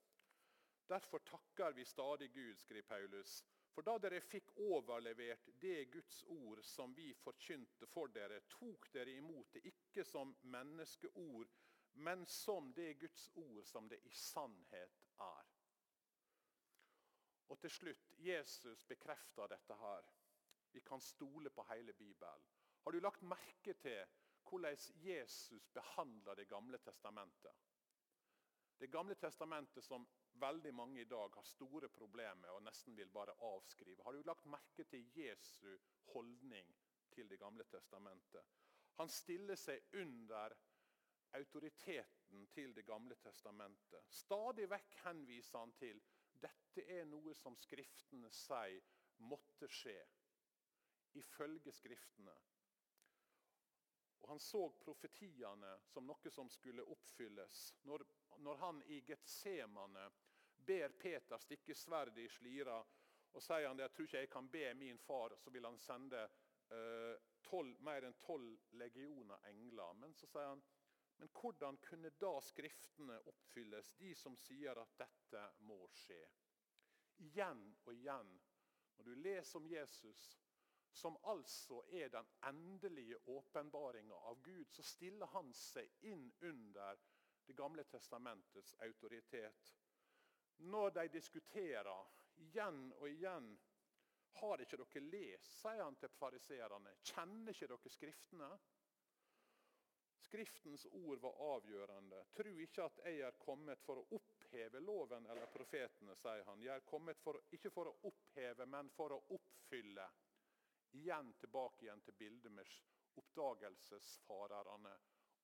Derfor 0.88 1.20
takker 1.20 1.72
vi 1.72 1.86
stadig 1.86 2.34
Gud, 2.34 2.58
skriver 2.58 2.88
Paulus. 2.88 3.44
For 3.74 3.86
da 3.86 3.98
dere 4.02 4.22
fikk 4.22 4.56
overlevert 4.58 5.50
det 5.62 5.92
Guds 5.92 6.24
ord 6.24 6.64
som 6.64 6.96
vi 6.96 7.12
forkynte 7.14 7.86
for 7.92 8.08
dere, 8.08 8.40
tok 8.50 8.88
dere 8.94 9.12
imot 9.20 9.52
det 9.54 9.62
ikke 9.70 10.04
som 10.04 10.36
menneskeord, 10.42 11.52
men 11.98 12.26
som 12.26 12.74
det 12.74 12.94
Guds 12.94 13.30
ord 13.36 13.66
som 13.66 13.90
det 13.90 14.00
i 14.06 14.12
sannhet 14.14 15.04
er. 15.18 15.54
Og 17.48 17.60
til 17.60 17.72
slutt, 17.72 18.14
Jesus 18.20 18.84
bekrefter 18.86 19.48
dette 19.48 19.76
her. 19.82 20.08
Vi 20.72 20.82
kan 20.86 21.02
stole 21.02 21.50
på 21.50 21.64
hele 21.72 21.94
Bibelen. 21.94 22.44
Har 22.84 22.92
du 22.92 23.00
lagt 23.00 23.24
merke 23.24 23.74
til 23.74 24.04
hvordan 24.50 24.78
Jesus 25.04 25.68
behandler 25.74 26.36
Det 26.36 26.48
gamle 26.48 26.78
testamentet. 26.78 27.56
Det 28.80 28.88
gamle 28.92 29.16
testamentet 29.16 29.84
som 29.84 30.08
veldig 30.34 30.74
mange 30.74 31.02
i 31.02 31.10
dag 31.10 31.34
har 31.34 31.44
store 31.44 31.90
problemer 31.90 32.36
med 32.36 32.50
og 32.50 32.64
nesten 32.64 32.96
vil 32.98 33.10
bare 33.10 33.34
avskrive. 33.42 34.04
Har 34.04 34.14
du 34.14 34.22
lagt 34.22 34.46
merke 34.46 34.84
til 34.84 35.10
Jesu 35.18 35.78
holdning 36.14 36.76
til 37.12 37.30
Det 37.30 37.40
gamle 37.40 37.64
testamentet? 37.64 38.46
Han 38.98 39.10
stiller 39.10 39.56
seg 39.56 39.82
under 39.94 40.54
autoriteten 41.34 42.48
til 42.54 42.74
Det 42.76 42.86
gamle 42.86 43.16
testamentet. 43.16 44.06
Stadig 44.10 44.70
vekk 44.70 45.00
henviser 45.04 45.60
han 45.60 45.74
til 45.80 46.02
dette 46.42 46.86
er 46.94 47.06
noe 47.10 47.34
som 47.36 47.58
Skriftene 47.58 48.30
sier 48.34 48.84
måtte 49.26 49.70
skje. 49.72 49.98
Ifølge 51.18 51.72
Skriftene. 51.74 52.36
Og 54.22 54.30
Han 54.30 54.40
så 54.40 54.64
profetiene 54.82 55.78
som 55.88 56.06
noe 56.06 56.32
som 56.32 56.50
skulle 56.50 56.84
oppfylles. 56.84 57.74
Når, 57.84 58.06
når 58.38 58.56
han 58.64 58.82
i 58.92 59.02
Getsemane 59.08 60.10
ber 60.68 60.94
Peter 61.00 61.38
stikke 61.38 61.76
sverdet 61.76 62.26
i 62.26 62.30
slira, 62.30 62.78
og 63.34 63.44
sier 63.44 63.68
han 63.68 63.78
det, 63.78 63.88
jeg 63.88 63.94
tror 63.96 64.08
ikke 64.08 64.22
jeg 64.24 64.30
kan 64.34 64.50
be 64.50 64.74
min 64.74 65.00
far, 65.00 65.36
så 65.38 65.54
vil 65.54 65.66
han 65.66 65.78
sende 65.80 66.24
eh, 66.74 67.16
12, 67.48 67.76
mer 67.86 68.08
enn 68.08 68.18
tolv 68.20 68.74
legioner 68.82 69.46
engler. 69.52 69.94
Men 70.02 70.16
så 70.18 70.28
sier 70.28 70.50
han 70.56 70.64
men 71.18 71.30
hvordan 71.34 71.78
kunne 71.78 72.10
da 72.10 72.34
Skriftene 72.42 73.20
oppfylles, 73.30 73.94
de 73.98 74.16
som 74.16 74.36
sier 74.38 74.78
at 74.78 74.98
dette 75.00 75.44
må 75.66 75.80
skje? 75.94 76.20
Igjen 77.26 77.64
og 77.86 77.94
igjen, 77.94 78.34
når 78.98 79.08
du 79.08 79.16
leser 79.22 79.58
om 79.60 79.66
Jesus, 79.70 80.28
som 80.98 81.18
altså 81.30 81.84
er 81.94 82.10
den 82.10 82.30
endelige 82.50 83.18
åpenbaringa 83.26 84.16
av 84.30 84.42
Gud, 84.46 84.70
så 84.70 84.84
stiller 84.84 85.30
han 85.34 85.54
seg 85.54 86.06
inn 86.10 86.32
under 86.42 87.06
Det 87.48 87.56
gamle 87.56 87.84
testamentets 87.88 88.74
autoritet. 88.84 89.70
Når 90.58 90.90
de 90.98 91.06
diskuterer 91.14 92.10
igjen 92.44 92.90
og 92.98 93.06
igjen 93.08 93.46
har 94.42 94.62
ikke 94.62 94.80
dere 94.82 95.04
lest, 95.06 95.54
sier 95.62 95.80
han 95.80 95.96
til 95.96 96.12
fariseerne. 96.12 96.92
Kjenner 97.08 97.56
ikke 97.56 97.70
dere 97.72 97.94
Skriftene? 97.94 98.50
Skriftens 100.18 100.86
ord 100.92 101.20
var 101.22 101.36
avgjørende. 101.56 102.24
Tro 102.36 102.54
ikke 102.64 102.86
at 102.90 103.02
jeg 103.06 103.22
er 103.28 103.38
kommet 103.42 103.84
for 103.86 104.02
å 104.02 104.08
oppheve 104.18 104.82
loven 104.84 105.28
eller 105.32 105.50
profetene, 105.54 106.16
sier 106.20 106.44
han. 106.50 106.64
Jeg 106.66 106.74
er 106.76 106.88
kommet 106.90 107.22
for, 107.24 107.40
ikke 107.56 107.72
for 107.72 107.92
å 107.92 107.96
oppheve, 108.10 108.66
men 108.66 108.90
for 108.96 109.16
å 109.16 109.22
oppfylle. 109.38 110.08
Igjen 110.98 111.34
tilbake 111.42 111.86
igjen 111.86 112.02
til 112.06 112.18
bildet 112.18 112.52
med 112.52 112.74
oppdagelsesfarerne 113.22 114.96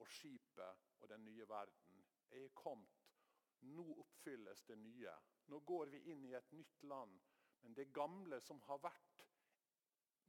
og 0.01 0.09
skipet 0.09 1.01
og 1.01 1.09
den 1.11 1.25
nye 1.27 1.47
verden. 1.49 2.03
Jeg 2.31 2.49
er 2.49 2.57
kommet. 2.57 2.99
Nå 3.63 3.85
oppfylles 4.03 4.65
det 4.67 4.75
nye. 4.81 5.13
Nå 5.51 5.59
går 5.67 5.91
vi 5.93 6.01
inn 6.11 6.25
i 6.27 6.33
et 6.35 6.51
nytt 6.51 6.83
land. 6.89 7.19
Men 7.63 7.75
det 7.77 7.93
gamle 7.95 8.41
som 8.43 8.59
har 8.67 8.81
vært, 8.83 9.21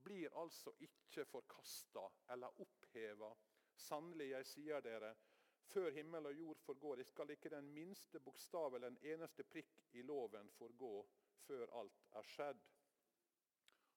blir 0.05 0.37
altså 0.39 0.71
ikke 0.85 1.25
forkasta 1.25 2.05
eller 2.31 2.61
oppheva. 2.63 3.31
Sannelig, 3.77 4.31
jeg 4.31 4.47
sier 4.47 4.81
dere, 4.85 5.15
før 5.75 5.91
himmel 5.91 6.29
og 6.31 6.37
jord 6.39 6.61
forgår, 6.63 7.03
skal 7.09 7.31
ikke 7.35 7.51
den 7.51 7.73
minste 7.75 8.21
bokstav 8.21 8.75
eller 8.75 8.95
den 8.95 9.15
eneste 9.15 9.45
prikk 9.45 9.83
i 9.99 10.03
loven 10.03 10.51
forgå 10.59 10.95
før 11.47 11.73
alt 11.81 12.05
er 12.21 12.29
skjedd. 12.35 12.65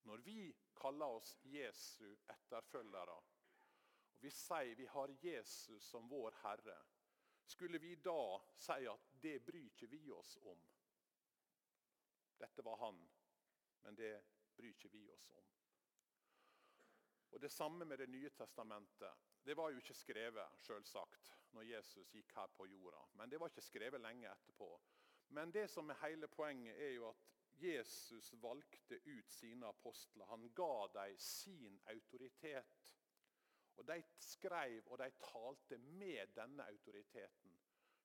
Når 0.07 0.23
vi 0.25 0.39
kaller 0.79 1.19
oss 1.19 1.35
Jesu 1.43 2.07
etterfølgere, 2.31 3.17
og 3.17 4.23
vi 4.23 4.31
sier 4.33 4.75
vi 4.79 4.87
har 4.89 5.13
Jesus 5.21 5.89
som 5.91 6.07
vår 6.09 6.39
Herre, 6.41 6.77
skulle 7.45 7.79
vi 7.79 7.95
da 7.95 8.39
si 8.59 8.87
at 8.89 9.11
det 9.21 9.39
bryr 9.45 9.69
ikke 9.69 9.89
vi 9.91 10.01
oss 10.11 10.37
om? 10.41 10.63
Dette 12.37 12.65
var 12.65 12.77
han, 12.81 12.97
men 13.83 13.95
det 13.95 14.13
bryr 14.55 14.73
ikke 14.73 14.91
vi 14.91 15.05
oss 15.11 15.29
om. 15.37 15.45
Og 17.31 17.41
Det 17.41 17.51
samme 17.51 17.85
med 17.85 17.97
Det 17.97 18.09
nye 18.09 18.29
testamentet. 18.29 19.13
Det 19.45 19.57
var 19.57 19.69
jo 19.69 19.77
ikke 19.77 19.93
skrevet 19.93 20.59
selvsagt, 20.59 21.31
når 21.51 21.61
Jesus 21.61 22.09
gikk 22.11 22.33
her 22.35 22.47
på 22.47 22.65
jorda. 22.65 23.03
Men 23.13 23.29
det 23.31 23.39
var 23.39 23.47
ikke 23.47 23.61
skrevet 23.61 24.01
lenge 24.01 24.31
etterpå. 24.31 24.81
Men 25.27 25.51
det 25.51 25.69
som 25.69 25.89
er 25.89 26.07
hele 26.07 26.27
poenget, 26.27 26.75
er 26.75 26.93
jo 26.95 27.09
at 27.09 27.23
Jesus 27.57 28.33
valgte 28.41 28.99
ut 29.05 29.29
sine 29.31 29.67
apostler. 29.67 30.25
Han 30.25 30.49
ga 30.55 30.87
dem 30.93 31.17
sin 31.17 31.81
autoritet. 31.85 32.97
Og 33.77 33.87
De 33.87 34.03
skrev 34.19 34.83
og 34.85 34.97
de 34.97 35.11
talte 35.21 35.77
med 35.77 36.27
denne 36.35 36.65
autoriteten, 36.65 37.59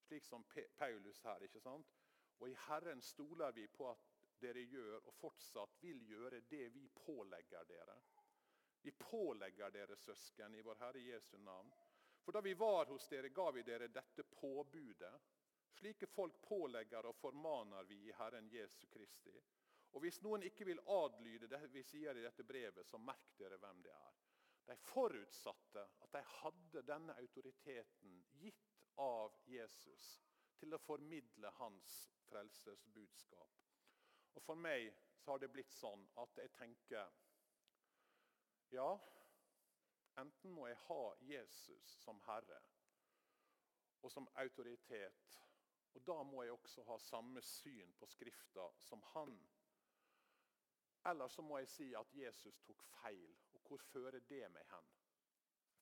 slik 0.05 0.25
som 0.25 0.45
Paulus 0.77 1.21
her. 1.21 1.43
ikke 1.43 1.61
sant? 1.61 1.95
Og 2.39 2.51
I 2.51 2.57
Herren 2.69 3.03
stoler 3.03 3.51
vi 3.51 3.67
på 3.67 3.91
at 3.91 3.99
dere 4.41 4.65
gjør 4.67 4.99
og 4.99 5.15
fortsatt 5.15 5.83
vil 5.83 6.03
gjøre 6.09 6.41
det 6.51 6.75
vi 6.75 6.89
pålegger 6.89 7.65
dere. 7.65 7.97
Vi 8.83 8.93
pålegger 8.93 9.71
dere, 9.71 9.97
søsken, 9.97 10.55
i 10.55 10.63
vår 10.63 10.81
Herre 10.81 11.01
Jesu 11.01 11.39
navn. 11.39 11.73
For 12.23 12.33
da 12.33 12.41
vi 12.41 12.55
var 12.55 12.87
hos 12.87 13.09
dere, 13.09 13.29
ga 13.29 13.51
vi 13.51 13.63
dere 13.63 13.89
dette 13.89 14.23
påbudet. 14.23 15.15
Slike 15.73 16.07
folk 16.07 16.43
pålegger 16.43 17.07
og 17.07 17.17
formaner 17.17 17.87
vi 17.89 17.99
i 18.09 18.13
Herren 18.19 18.49
Jesu 18.51 18.87
Kristi. 18.87 19.35
Og 19.93 20.05
hvis 20.05 20.21
noen 20.25 20.45
ikke 20.47 20.67
vil 20.69 20.83
adlyde 20.89 21.49
det 21.51 21.61
vi 21.73 21.83
sier 21.85 22.17
i 22.17 22.25
dette 22.25 22.45
brevet, 22.49 22.87
så 22.89 22.99
merk 22.99 23.35
dere 23.39 23.59
hvem 23.61 23.83
det 23.85 23.93
er. 23.95 24.21
De 24.67 24.77
forutsatte 24.87 25.83
at 26.05 26.13
de 26.15 26.23
hadde 26.39 26.85
denne 26.87 27.17
autoriteten 27.19 28.21
gitt 28.39 28.79
av 29.03 29.35
Jesus 29.47 30.13
til 30.61 30.75
å 30.75 30.83
formidle 30.83 31.51
hans 31.59 31.97
frelsesbudskap. 32.29 33.59
Og 34.33 34.43
For 34.47 34.57
meg 34.57 34.89
så 35.19 35.35
har 35.35 35.43
det 35.43 35.51
blitt 35.53 35.75
sånn 35.75 36.07
at 36.23 36.39
jeg 36.39 36.53
tenker 36.57 37.11
ja, 38.73 38.91
enten 40.21 40.55
må 40.55 40.67
jeg 40.69 40.81
ha 40.87 41.03
Jesus 41.29 41.97
som 42.05 42.21
Herre 42.27 42.61
og 44.03 44.13
som 44.13 44.29
autoritet. 44.35 45.39
Og 45.95 46.07
Da 46.07 46.23
må 46.23 46.43
jeg 46.43 46.53
også 46.53 46.83
ha 46.83 46.99
samme 46.99 47.43
syn 47.43 47.93
på 47.99 48.07
Skrifta 48.07 48.71
som 48.79 49.03
han. 49.13 49.37
Eller 51.07 51.29
så 51.29 51.43
må 51.43 51.59
jeg 51.59 51.69
si 51.69 51.95
at 51.95 52.15
Jesus 52.15 52.61
tok 52.67 52.83
feil. 52.83 53.37
Og 53.53 53.61
hvor 53.61 53.79
fører 53.79 54.21
det 54.21 54.51
meg 54.51 54.67
hen? 54.71 54.89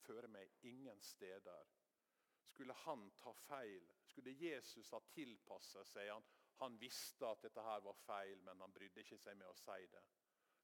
Fører 0.00 0.26
meg 0.26 0.52
ingen 0.62 1.00
steder. 1.00 1.66
Skulle 2.46 2.74
han 2.74 3.10
ta 3.16 3.32
feil? 3.32 3.92
Skulle 4.04 4.36
Jesus 4.40 4.90
ha 4.90 5.00
tilpassa 5.14 5.84
seg? 5.84 6.12
Han, 6.12 6.24
han 6.58 6.80
visste 6.80 7.28
at 7.28 7.42
dette 7.42 7.62
her 7.62 7.80
var 7.80 7.94
feil, 8.04 8.42
men 8.42 8.60
han 8.60 8.72
brydde 8.72 9.04
ikke 9.04 9.18
seg 9.18 9.36
med 9.36 9.46
å 9.48 9.58
si 9.60 9.86
det. 9.92 10.02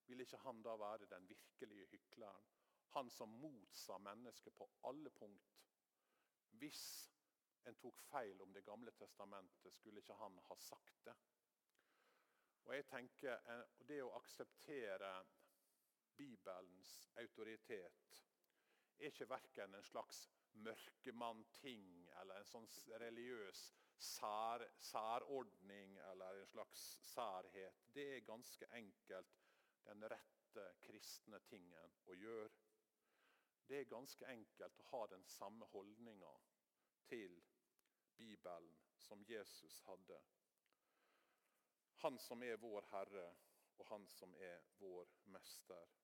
Vil 0.07 0.21
ikke 0.21 0.41
han 0.45 0.63
da 0.63 0.77
være 0.77 1.07
den 1.11 1.29
virkelige 1.29 1.87
hykleren? 1.87 2.49
Han 2.95 3.11
som 3.11 3.29
motsa 3.29 3.99
mennesket 3.99 4.55
på 4.55 4.69
alle 4.85 5.11
punkt. 5.11 5.57
Hvis 6.51 6.83
en 7.67 7.77
tok 7.77 7.99
feil 8.11 8.43
om 8.43 8.53
Det 8.53 8.65
gamle 8.65 8.91
testamentet, 8.91 9.75
skulle 9.75 10.01
ikke 10.01 10.15
han 10.15 10.39
ha 10.39 10.57
sagt 10.57 11.05
det. 11.05 11.17
Og 12.65 12.75
jeg 12.75 12.87
tenker, 12.87 13.35
eh, 13.35 13.65
Det 13.89 14.03
å 14.03 14.15
akseptere 14.17 15.27
Bibelens 16.17 17.11
autoritet 17.17 18.23
er 18.99 19.07
ikke 19.11 19.29
verken 19.29 19.75
en 19.75 19.83
slags 19.83 20.31
mørkemann-ting 20.53 22.09
eller 22.21 22.39
en 22.39 22.49
sånn 22.49 22.69
religiøs 23.01 23.73
sær, 23.99 24.65
særordning 24.79 25.99
eller 26.11 26.41
en 26.41 26.47
slags 26.47 26.87
særhet. 27.03 27.85
Det 27.95 28.07
er 28.17 28.25
ganske 28.29 28.69
enkelt 28.73 29.46
den 29.87 30.09
rette 30.09 30.65
kristne 30.87 31.41
tingen 31.51 31.99
å 32.07 32.15
gjøre. 32.15 32.51
Det 33.67 33.81
er 33.81 33.91
ganske 33.91 34.27
enkelt 34.31 34.81
å 34.81 34.89
ha 34.93 35.03
den 35.11 35.25
samme 35.27 35.67
holdninga 35.73 36.33
til 37.11 37.41
Bibelen 38.17 38.79
som 38.99 39.25
Jesus 39.29 39.81
hadde. 39.87 40.21
Han 42.03 42.19
som 42.19 42.43
er 42.43 42.57
vår 42.63 42.87
Herre, 42.91 43.29
og 43.79 43.87
han 43.87 44.07
som 44.09 44.35
er 44.35 44.63
vår 44.79 45.11
mester. 45.35 45.95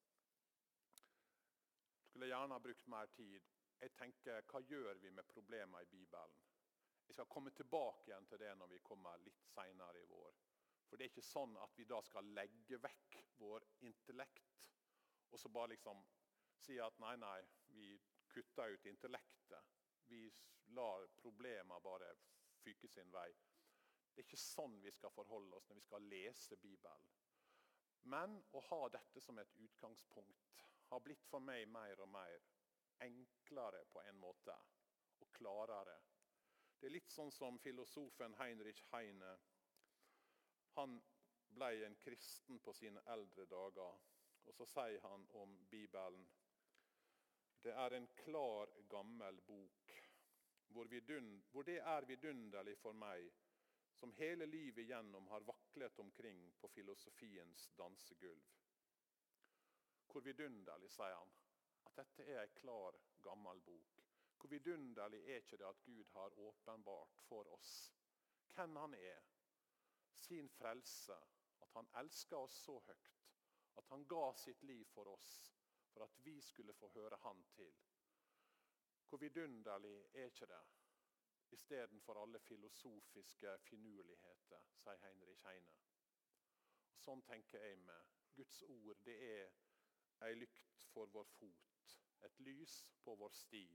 Jeg 1.97 2.09
skulle 2.09 2.29
gjerne 2.29 2.55
ha 2.55 2.61
brukt 2.61 2.87
mer 2.87 3.07
tid. 3.17 3.41
Jeg 3.81 3.93
tenker, 3.97 4.43
Hva 4.51 4.61
gjør 4.61 4.99
vi 5.01 5.11
med 5.11 5.25
problemene 5.25 5.83
i 5.83 5.91
Bibelen? 5.91 6.35
Jeg 7.07 7.15
skal 7.15 7.27
komme 7.27 7.51
tilbake 7.51 8.07
igjen 8.07 8.27
til 8.27 8.39
det 8.39 8.53
når 8.57 8.67
vi 8.67 8.79
kommer 8.79 9.17
litt 9.25 9.41
seinere 9.55 10.01
i 10.01 10.09
vår. 10.09 10.37
For 10.93 11.01
det 11.01 11.07
er 11.07 11.15
ikke 11.15 11.25
sånn 11.25 11.57
at 11.57 11.73
vi 11.81 11.87
da 11.89 12.03
skal 12.05 12.27
legge 12.37 12.77
vekk 12.85 13.15
vår 13.41 13.65
intellekt 13.89 14.59
og 15.33 15.41
så 15.41 15.49
bare 15.49 15.73
liksom 15.73 16.03
si 16.61 16.77
at 16.85 16.99
nei, 17.01 17.15
nei, 17.17 17.39
vi 17.73 17.95
kutter 18.29 18.75
ut 18.75 18.87
intellektet. 18.87 19.71
Vi 20.13 20.27
lar 20.77 21.07
problemene 21.17 21.81
bare 21.81 22.11
fyke 22.61 22.89
sin 22.93 23.09
vei. 23.15 23.31
Det 24.13 24.21
er 24.21 24.27
ikke 24.27 24.41
sånn 24.43 24.77
vi 24.85 24.93
skal 24.93 25.15
forholde 25.17 25.57
oss 25.57 25.71
når 25.71 25.81
vi 25.81 25.87
skal 25.87 26.09
lese 26.13 26.59
Bibelen. 26.61 27.09
Men 28.13 28.37
å 28.53 28.61
ha 28.69 28.83
dette 28.93 29.25
som 29.25 29.41
et 29.41 29.57
utgangspunkt 29.65 30.65
har 30.93 31.01
blitt 31.01 31.25
for 31.31 31.41
meg 31.41 31.65
mer 31.73 32.05
og 32.05 32.13
mer 32.13 32.45
enklere 33.01 33.87
på 33.89 34.03
en 34.05 34.21
måte, 34.21 34.55
og 35.23 35.31
klarere. 35.39 35.97
Det 36.77 36.91
er 36.91 36.97
litt 36.99 37.15
sånn 37.15 37.33
som 37.33 37.57
filosofen 37.63 38.37
Heinrich 38.37 38.83
Heine 38.93 39.33
han 40.77 41.01
ble 41.55 41.71
en 41.87 41.97
kristen 42.01 42.61
på 42.61 42.73
sine 42.73 43.03
eldre 43.15 43.47
dager. 43.47 44.01
Og 44.45 44.55
så 44.55 44.67
sier 44.67 45.01
han 45.07 45.27
om 45.39 45.59
Bibelen 45.71 46.25
det 47.63 47.75
er 47.79 47.95
en 47.95 48.09
klar, 48.19 48.71
gammel 48.91 49.37
bok, 49.47 49.93
hvor, 50.75 50.89
hvor 51.53 51.63
det 51.63 51.77
er 51.79 52.07
vidunderlig 52.09 52.75
for 52.81 52.97
meg, 52.99 53.29
som 53.95 54.15
hele 54.19 54.49
livet 54.51 54.89
gjennom 54.89 55.29
har 55.31 55.47
vaklet 55.47 55.99
omkring 56.03 56.41
på 56.59 56.69
filosofiens 56.75 57.69
dansegulv. 57.79 58.49
Hvor 60.11 60.27
vidunderlig, 60.27 60.91
sier 60.91 61.15
han, 61.15 61.31
at 61.87 62.01
dette 62.01 62.27
er 62.27 62.43
en 62.43 62.57
klar, 62.59 62.99
gammel 63.23 63.63
bok. 63.63 64.03
Hvor 64.41 64.51
vidunderlig 64.51 65.23
er 65.31 65.45
ikke 65.45 65.61
det 65.61 65.69
at 65.69 65.85
Gud 65.87 66.09
har 66.17 66.39
åpenbart 66.49 67.23
for 67.29 67.47
oss 67.55 67.77
hvem 68.57 68.75
han 68.77 68.95
er, 68.99 69.23
sin 70.19 70.49
frelse, 70.49 71.17
at 71.63 71.75
han 71.75 71.89
elska 72.03 72.37
oss 72.37 72.57
så 72.65 72.79
høyt 72.87 73.23
at 73.75 73.89
han 73.89 74.05
ga 74.09 74.33
sitt 74.35 74.63
liv 74.63 74.85
for 74.85 75.09
oss, 75.09 75.53
for 75.93 76.05
at 76.05 76.17
vi 76.25 76.41
skulle 76.41 76.73
få 76.73 76.89
høre 76.89 77.17
han 77.23 77.45
til. 77.57 77.75
Hvor 79.09 79.19
vidunderlig 79.19 80.07
er 80.15 80.25
ikke 80.25 80.47
det? 80.47 80.63
Istedenfor 81.51 82.23
alle 82.23 82.41
filosofiske 82.41 83.59
finurligheter, 83.59 84.61
sier 84.83 85.01
Heinrich 85.05 85.43
Heine. 85.45 85.75
Og 86.93 87.01
sånn 87.05 87.25
tenker 87.29 87.65
jeg 87.65 87.81
med 87.85 88.13
Guds 88.37 88.63
ord. 88.69 89.03
Det 89.05 89.17
er 89.27 89.51
ei 90.25 90.37
lykt 90.39 90.87
for 90.93 91.13
vår 91.13 91.29
fot, 91.37 91.99
et 92.25 92.41
lys 92.41 92.79
på 93.05 93.17
vår 93.21 93.37
sti. 93.37 93.67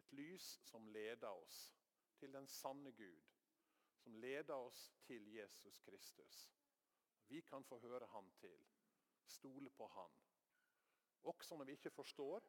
Et 0.00 0.12
lys 0.16 0.46
som 0.64 0.88
leder 0.88 1.28
oss 1.28 1.60
til 2.16 2.32
den 2.32 2.48
sanne 2.48 2.92
Gud 2.96 3.39
som 4.00 4.16
leder 4.16 4.54
oss 4.54 4.88
til 5.06 5.26
Jesus 5.34 5.78
Kristus. 5.84 6.40
Vi 7.28 7.40
kan 7.40 7.64
få 7.64 7.78
høre 7.78 8.06
Han 8.06 8.30
til, 8.40 8.66
stole 9.26 9.70
på 9.70 9.86
Han. 9.86 10.16
Også 11.22 11.56
når 11.56 11.64
vi 11.64 11.72
ikke 11.72 11.90
forstår, 11.90 12.42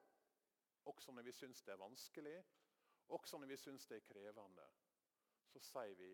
også 0.86 1.12
når 1.12 1.22
vi 1.22 1.32
syns 1.32 1.62
det 1.62 1.72
er 1.72 1.84
vanskelig, 1.84 2.43
også 3.08 3.38
når 3.38 3.47
vi 3.47 3.58
syns 3.58 3.88
det 3.88 3.97
er 3.97 4.08
krevende, 4.14 4.68
så 5.45 5.60
sier 5.60 5.95
vi 5.95 6.12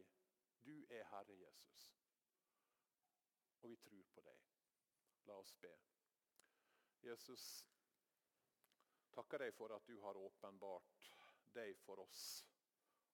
du 0.65 0.85
er 0.89 1.05
Herre 1.11 1.35
Jesus. 1.39 1.83
Og 3.61 3.69
vi 3.69 3.75
tror 3.75 4.03
på 4.13 4.21
deg. 4.25 4.41
La 5.27 5.37
oss 5.39 5.53
be. 5.61 5.71
Jesus, 7.03 7.45
takker 9.13 9.45
deg 9.45 9.53
for 9.55 9.75
at 9.75 9.87
du 9.87 9.99
har 10.01 10.19
åpenbart 10.19 11.11
deg 11.55 11.77
for 11.85 12.01
oss. 12.03 12.25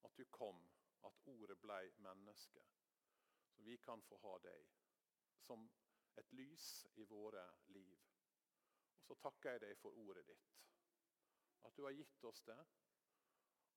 At 0.03 0.17
du 0.17 0.25
kom, 0.31 0.59
at 1.09 1.27
ordet 1.27 1.57
ble 1.61 1.79
menneske. 2.05 2.63
Så 3.53 3.63
vi 3.63 3.77
kan 3.77 4.01
få 4.01 4.17
ha 4.17 4.37
deg 4.43 4.69
som 5.37 5.65
et 6.17 6.33
lys 6.33 6.67
i 6.95 7.03
våre 7.03 7.43
liv. 7.75 7.99
Og 8.97 9.05
så 9.07 9.15
takker 9.25 9.51
jeg 9.51 9.61
deg 9.65 9.77
for 9.81 9.97
ordet 10.05 10.25
ditt. 10.27 10.53
At 11.63 11.75
du 11.77 11.83
har 11.83 11.95
gitt 11.95 12.23
oss 12.29 12.41
det. 12.47 12.59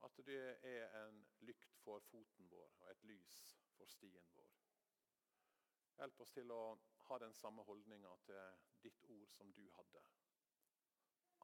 At 0.05 0.21
det 0.27 0.43
er 0.63 0.93
en 1.07 1.23
lykt 1.49 1.79
for 1.83 2.05
foten 2.11 2.51
vår 2.51 2.75
og 2.83 2.91
et 2.91 3.05
lys 3.11 3.39
for 3.77 3.89
stien 3.91 4.35
vår. 4.37 4.53
Hjelp 5.97 6.21
oss 6.21 6.35
til 6.37 6.53
å 6.53 6.61
ha 7.09 7.19
den 7.23 7.33
samme 7.35 7.65
holdninga 7.65 8.13
til 8.29 8.61
ditt 8.85 9.09
ord 9.17 9.33
som 9.33 9.53
du 9.57 9.65
hadde. 9.79 10.05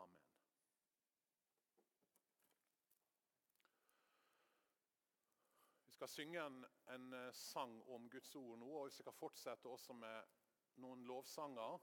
Amen. 0.05 0.32
Skal 6.03 6.11
synge 6.11 6.46
en, 6.46 6.64
en 6.90 7.12
sang 7.32 7.76
om 7.94 8.09
Guds 8.11 8.32
ord 8.34 8.57
nå, 8.59 8.66
og 8.66 8.88
vi 8.88 8.94
skal 8.96 9.14
fortsette 9.14 9.70
også 9.70 9.94
med 9.94 10.32
noen 10.82 11.05
lovsanger. 11.07 11.76